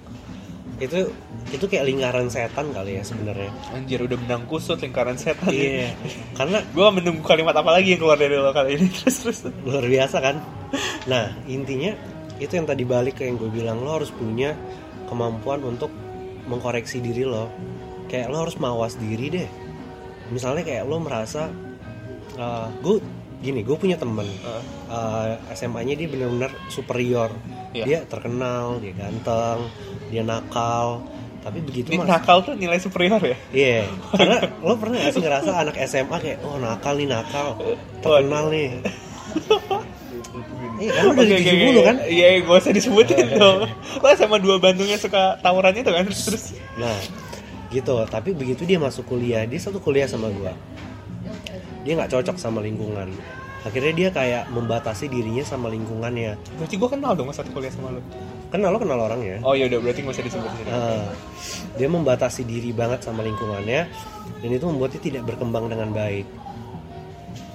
[0.79, 1.11] Itu
[1.51, 3.51] itu kayak lingkaran setan kali ya sebenarnya.
[3.75, 5.51] Anjir udah benang kusut lingkaran setan.
[5.51, 5.91] Iya.
[6.33, 8.87] Karena gue menunggu kalimat apa lagi yang keluar dari lo kali ini.
[9.03, 9.39] Terus terus.
[9.67, 10.39] Luar biasa kan?
[11.11, 11.93] Nah intinya
[12.39, 14.55] itu yang tadi balik ke yang gue bilang lo harus punya
[15.11, 15.91] kemampuan untuk
[16.47, 17.51] mengkoreksi diri lo.
[18.07, 19.49] Kayak lo harus mawas diri deh.
[20.31, 21.51] Misalnya kayak lo merasa
[22.79, 23.03] gue
[23.43, 24.27] gini gue punya temen.
[24.87, 27.35] Eh, SMA-nya dia benar-benar superior.
[27.69, 27.85] Iya.
[27.85, 29.69] dia terkenal dia ganteng
[30.09, 31.05] dia nakal
[31.39, 33.87] tapi begitu ini mas nakal tuh nilai superior ya Iya,
[34.19, 37.55] karena lo pernah gak sih ngerasa anak SMA kayak oh nakal nih nakal,
[38.03, 38.83] terkenal nih.
[40.79, 41.81] Iya, kan lo dari Oke, oke, 70 oke.
[41.83, 41.95] kan?
[42.07, 43.67] Iya, gak usah disebutin dong.
[43.99, 46.55] Lo sama dua Bandungnya suka tawuran itu kan terus.
[46.79, 46.95] Nah,
[47.71, 47.95] gitu.
[48.07, 50.55] Tapi begitu dia masuk kuliah, dia satu kuliah sama gua.
[51.83, 53.11] Dia nggak cocok sama lingkungan.
[53.63, 56.39] Akhirnya dia kayak membatasi dirinya sama lingkungannya.
[56.59, 58.01] Berarti gue kenal dong satu kuliah sama lo.
[58.49, 59.37] Kenal lo kenal orangnya.
[59.45, 60.65] Oh iya udah berarti gak usah disebutin.
[60.65, 61.05] Nah,
[61.77, 63.81] dia membatasi diri banget sama lingkungannya
[64.41, 66.25] dan itu membuatnya tidak berkembang dengan baik.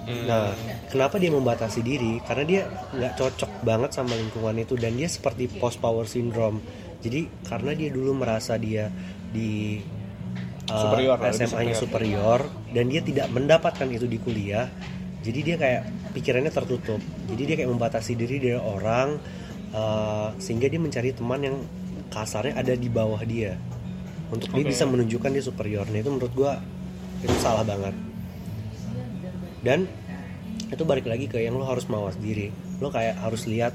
[0.05, 0.25] Hmm.
[0.29, 0.53] Nah,
[0.93, 2.21] kenapa dia membatasi diri?
[2.23, 2.63] Karena dia
[2.95, 6.63] nggak cocok banget sama lingkungan itu dan dia seperti post power syndrome.
[7.03, 8.93] Jadi karena dia dulu merasa dia
[9.35, 9.83] di
[10.71, 12.41] uh, Superior lebih SMA-nya superior
[12.71, 14.69] dan dia tidak mendapatkan itu di kuliah,
[15.25, 15.83] jadi dia kayak
[16.13, 17.01] pikirannya tertutup.
[17.29, 19.17] Jadi dia kayak membatasi diri dari orang
[19.75, 21.57] uh, sehingga dia mencari teman yang
[22.09, 23.59] kasarnya ada di bawah dia
[24.31, 24.71] untuk dia Oke.
[24.71, 25.85] bisa menunjukkan dia superior.
[25.91, 26.63] Nah itu menurut gua
[27.21, 27.93] itu salah banget
[29.65, 29.89] dan
[30.69, 32.53] itu balik lagi ke yang lo harus mawas diri
[32.85, 33.73] lo kayak harus lihat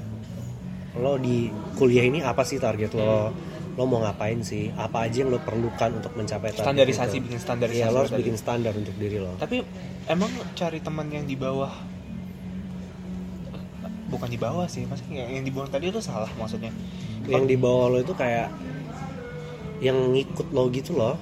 [0.94, 3.34] lo di kuliah ini apa sih target lo
[3.74, 7.24] lo mau ngapain sih apa aja yang lo perlukan untuk mencapai target Standarisasi itu.
[7.26, 7.82] bikin standarisasi.
[7.82, 8.20] Iya, lo harus tadi.
[8.22, 9.56] bikin standar untuk diri lo Tapi
[10.06, 11.72] emang cari teman yang di bawah
[14.10, 16.74] bukan di bawah sih, maksudnya yang di bawah tadi itu salah maksudnya.
[17.24, 18.50] yang di bawah lo itu kayak
[19.80, 21.16] yang ngikut lo gitu loh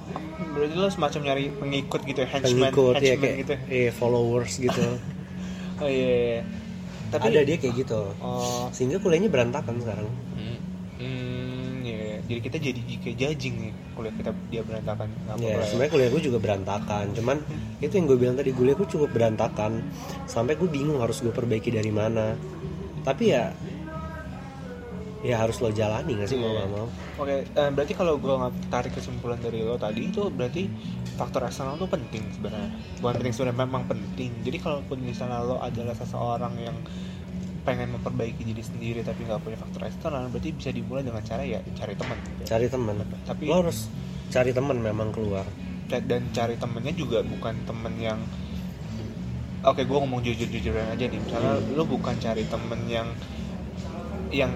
[0.49, 3.53] Berarti lo semacam nyari pengikut gitu ya, henchman, pengikut ya henchman kayak gitu.
[3.69, 4.83] eh, followers gitu
[5.79, 5.95] Oh iya.
[5.95, 6.41] iya, iya.
[7.09, 10.57] Tapi ada dia kayak gitu Oh, sehingga kuliahnya berantakan sekarang hmm,
[10.97, 12.17] hmm, iya, iya.
[12.21, 15.07] Jadi kita jadi kayak judging nih kuliah kita dia berantakan.
[15.09, 15.65] Nggak Ya, apa-apa ya.
[15.65, 17.05] sebenarnya kuliah gue juga berantakan.
[17.11, 17.37] Cuman
[17.79, 19.71] itu yang gue bilang tadi kuliah gue cukup berantakan.
[20.23, 22.37] Sampai gue bingung harus gue perbaiki dari mana.
[23.01, 23.51] Tapi ya,
[25.19, 26.59] ya harus lo jalani gak sih mau Iya.
[26.63, 26.87] gak mau.
[27.19, 28.33] Oke, eh, berarti kalau gue
[28.69, 30.71] tarik kesimpulan dari lo tadi itu berarti
[31.13, 32.71] faktor eksternal itu penting sebenarnya.
[32.97, 34.31] Bukan penting sebenarnya memang penting.
[34.41, 36.77] Jadi kalaupun misalnya lo adalah seseorang yang
[37.59, 41.59] pengen memperbaiki diri sendiri tapi nggak punya faktor eksternal, berarti bisa dimulai dengan cara ya
[41.75, 42.15] cari teman.
[42.15, 42.41] gitu.
[42.47, 42.95] Cari teman.
[43.27, 43.91] Tapi Lo harus
[44.29, 45.43] cari teman memang keluar.
[45.89, 48.21] dan cari temennya juga bukan temen yang
[49.63, 51.19] oke gue ngomong jujur-jujuran aja nih.
[51.19, 53.07] Misalnya lo bukan cari temen yang
[54.29, 54.51] yang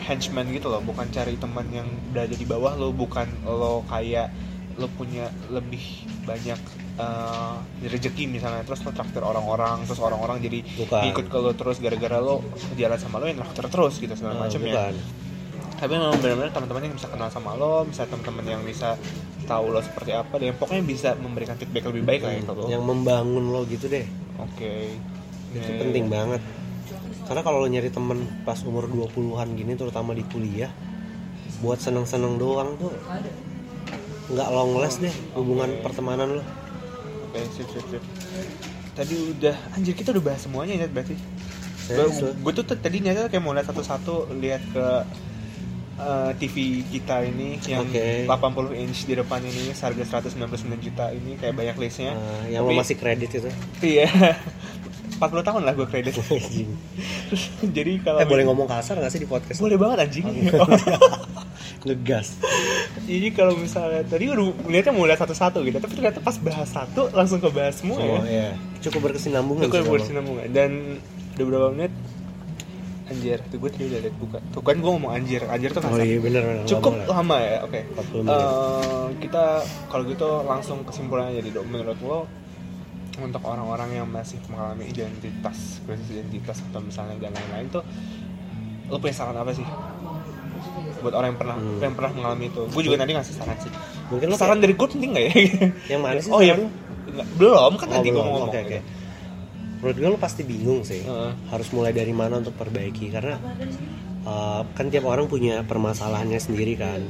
[0.00, 0.80] henchman gitu loh.
[0.80, 4.32] Bukan cari teman yang berada di bawah lo bukan lo kayak
[4.80, 5.82] lo punya lebih
[6.24, 6.56] banyak
[6.96, 8.64] uh, rezeki misalnya.
[8.64, 11.02] Terus lo traktir orang-orang terus orang-orang jadi Bukan.
[11.12, 12.40] ikut ke lo terus gara-gara lo
[12.80, 14.92] jalan sama lo yang traktir terus gitu segala Nah, macam ya
[15.80, 19.00] tapi memang benar-benar teman-teman yang bisa kenal sama lo bisa teman-teman yang bisa
[19.48, 22.64] tahu lo seperti apa dan pokoknya bisa memberikan feedback lebih baik lah ya ke lo
[22.68, 24.04] yang membangun lo gitu deh
[24.44, 24.72] oke.
[25.50, 26.42] Itu Ya, penting banget.
[27.26, 30.70] Karena kalau lo nyari temen pas umur 20-an gini terutama di kuliah
[31.62, 32.94] buat seneng-seneng doang tuh
[34.30, 36.44] nggak long last deh hubungan pertemanan lo.
[37.30, 38.02] Oke, sip, sip, sip.
[38.94, 41.14] Tadi udah, anjir kita udah bahas semuanya ya berarti.
[42.42, 44.86] Gue tuh tadi nyata kayak mau lihat satu-satu lihat ke
[46.00, 48.24] eh, TV kita ini yang Oke.
[48.24, 50.40] 80 inch di depan ini harga 199
[50.80, 52.12] juta ini kayak banyak listnya.
[52.12, 54.08] Nah, yang Tapi- masih kredit itu Iya.
[55.20, 56.16] 40 tahun lah gue kredit.
[57.76, 60.24] Jadi kalau eh boleh ngomong kasar gak sih di podcast boleh banget anjing.
[61.80, 62.36] ngegas
[63.02, 67.08] Jadi kalau misalnya tadi udah melihatnya mau lihat satu-satu gitu, tapi ternyata pas bahas satu
[67.10, 68.20] langsung ke bahas semua oh ya.
[68.22, 68.48] iya
[68.80, 71.00] cukup berkesinambungan kalau- bersinambungan dan
[71.36, 71.92] udah berapa menit?
[73.20, 74.38] Anjir, tuh gue tadi udah liat buka.
[74.48, 76.00] Tuh kan gue ngomong anjir, anjir tuh oh kasar.
[76.00, 77.80] iya bener bener Cukup lama lama ya, oke.
[77.84, 78.32] 40 menit.
[78.32, 79.44] Eh, kita
[79.86, 82.18] kalau gitu langsung kesimpulannya jadi dok menurut lo
[83.18, 87.84] untuk orang-orang yang masih mengalami identitas krisis identitas atau misalnya dan lain-lain tuh
[88.86, 89.66] lo punya saran apa sih
[90.98, 91.80] buat orang yang pernah Hmm.
[91.80, 93.68] yang pernah mengalami itu gue juga nanti ngasih saran sih
[94.08, 95.32] mungkin lo saran dari gue penting gak ya
[95.90, 96.54] Yang mana sih oh iya?
[96.56, 98.78] Nggak, belum kan Oh, nanti gue ngomong Oke, oke.
[99.80, 101.32] Menurut gue lo pasti bingung sih Heeh.
[101.48, 103.40] harus mulai dari mana untuk perbaiki karena
[104.28, 107.00] uh, kan tiap orang punya permasalahannya sendiri kan.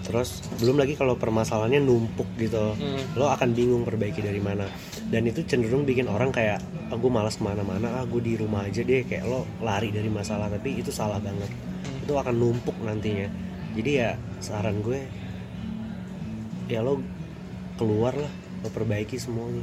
[0.00, 2.98] Terus belum lagi kalau permasalahannya numpuk gitu Hmm.
[3.14, 4.66] lo akan bingung perbaiki dari mana.
[5.08, 6.58] Dan itu cenderung bikin orang kayak
[6.90, 10.10] ah, gue malas ke mana-mana ah gue di rumah aja deh kayak lo lari dari
[10.10, 11.48] masalah tapi itu salah banget.
[12.04, 13.28] Itu akan numpuk nantinya.
[13.78, 14.98] Jadi ya saran gue
[16.66, 16.98] ya lo
[17.78, 19.62] keluar lah lo perbaiki semuanya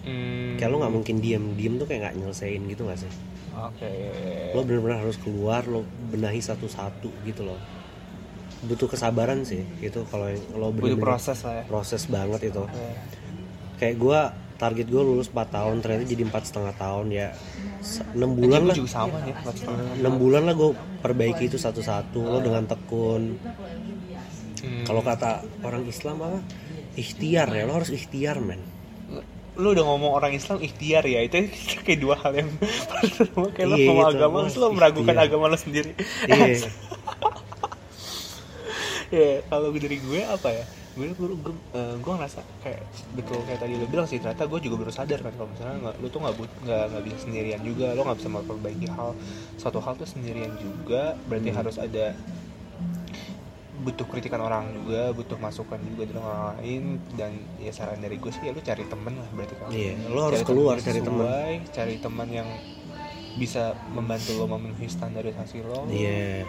[0.00, 0.56] Hmm.
[0.56, 1.44] kayak lo nggak mungkin diem.
[1.56, 3.12] Diem tuh kayak nggak nyelesain gitu nggak sih?
[3.56, 3.90] Oke.
[4.56, 7.60] Lo benar-benar harus keluar lo benahi satu-satu gitu loh.
[8.64, 11.64] Butuh kesabaran sih itu kalau lo butuh bener-bener proses lah ya.
[11.68, 12.62] proses banget itu.
[12.64, 12.88] Oke.
[13.80, 14.20] kayak gue
[14.60, 17.28] target gue lulus 4 tahun ternyata jadi empat setengah tahun ya.
[18.12, 18.76] Enam bulan lah.
[18.76, 19.32] juga sama ya
[19.96, 20.70] enam bulan lah gue
[21.00, 23.40] perbaiki itu satu-satu lo dengan tekun.
[24.60, 24.84] Hmm.
[24.84, 26.40] kalau kata orang Islam apa?
[26.92, 28.60] Ikhtiar ya lo harus ikhtiar men
[29.60, 31.36] lu udah ngomong orang Islam ikhtiar ya itu
[31.84, 34.16] kayak dua hal yang pertama kayak lu Iya, ngomong gitu.
[34.16, 35.28] agama Lo terus lu harus meragukan ikhtiar.
[35.28, 35.90] agama lu sendiri
[36.26, 36.56] iya
[39.10, 42.82] ya kalau dari gue apa ya gue gue gue, eh, gue ngerasa kayak
[43.12, 45.96] betul kayak tadi lu bilang sih ternyata gue juga baru sadar kan kalau misalnya nggak
[45.96, 49.10] lu tuh nggak nggak nggak bisa sendirian juga lo nggak bisa memperbaiki hal
[49.56, 51.58] satu hal tuh sendirian juga berarti Hmm.
[51.58, 52.14] harus ada
[53.80, 56.82] butuh kritikan orang juga butuh masukan juga dari orang lain
[57.14, 60.20] dan ya saran dari gue sih ya lu cari temen lah berarti kan Iya, lo
[60.22, 61.24] harus keluar yang cari teman.
[61.70, 62.48] cari teman yang
[63.32, 66.44] bisa membantu lo memenuhi standarisasi lo Iya.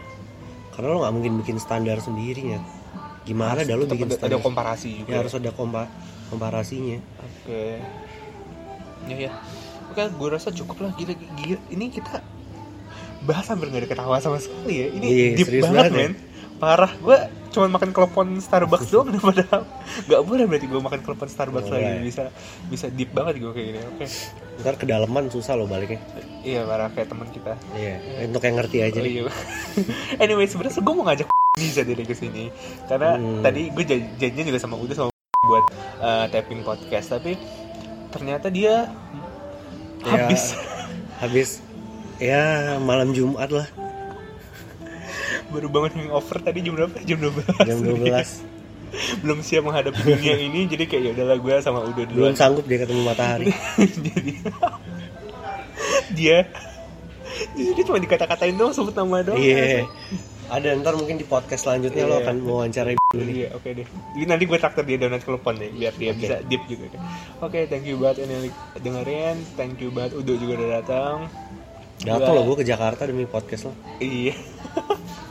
[0.72, 2.60] Karena lo nggak mungkin bikin standar sendiri ya.
[3.22, 4.34] Gimana Harus dah lo bikin ada, standar?
[4.34, 5.84] ada komparasi juga ya harus ada kompa
[6.28, 6.98] komparasinya.
[7.18, 7.64] oke
[9.04, 9.32] ya ya
[9.88, 12.24] oke gue rasa cukup lah gila, gila ini kita
[13.22, 16.10] bahas hampir nggak ada ketawa sama sekali ya ini Iya, deep banget banget ya.
[16.62, 17.18] Parah gue
[17.50, 19.66] cuma makan klepon Starbucks doang daripada
[20.06, 22.06] nggak boleh berarti gue makan klepon Starbucks Nggak lagi boleh.
[22.06, 22.24] bisa
[22.70, 24.06] bisa deep banget gue kayak gini oke
[24.62, 25.98] Ntar kedalaman susah lo baliknya.
[26.42, 27.98] iya parah kayak teman kita Iya.
[28.24, 29.26] Untuk yang ngerti aja Oh, iya.
[30.24, 31.28] anyway sebenarnya gue mau ngajak
[31.60, 32.48] Niza dari ke sini
[32.86, 33.42] karena Hmm.
[33.42, 33.84] tadi gue
[34.16, 35.10] janjian juga sama Uda sama
[35.44, 35.66] buat
[35.98, 37.36] uh, tapping podcast tapi
[38.08, 38.86] ternyata dia
[40.02, 40.54] Ya, habis
[41.18, 41.50] Habis
[42.18, 42.42] ya
[42.78, 43.68] malam Jumat lah
[45.52, 48.02] baru bangun hangover tadi jam berapa jam 12 jam 12
[49.24, 52.66] belum siap menghadapi dunia ini jadi kayak ya udahlah gue sama Uda duluan belum sanggup
[52.68, 53.48] dia ketemu matahari.
[54.08, 54.34] jadi
[56.12, 56.38] dia
[57.56, 59.88] jadi dia cuma dikata-katain doang sebut nama doang Iya.
[60.52, 62.28] Ada ntar mungkin di podcast selanjutnya lo Iya.
[62.28, 63.36] akan mewawancarai dulu nih.
[63.40, 63.88] Iya, oke deh.
[63.88, 66.20] Jadi nanti gue traktir dia donat telepon deh, biar dia Oke.
[66.20, 66.86] bisa deep juga.
[67.40, 69.40] Oke, thank you banget yang dengerin.
[69.56, 71.16] Thank you banget Udo juga udah datang.
[72.04, 73.74] Datang lo gue ke Jakarta demi podcast lo.
[74.04, 74.36] Iya.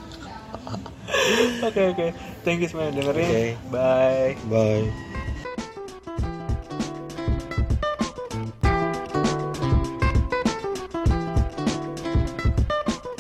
[1.63, 2.07] Oke, oke.
[2.43, 3.29] Thank you semua yang dengerin.
[3.29, 3.47] Oke.
[3.71, 4.35] Bye.
[4.49, 4.89] Bye.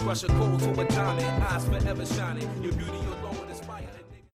[0.03, 2.51] Rush a cold to a diamond, eyes forever shining.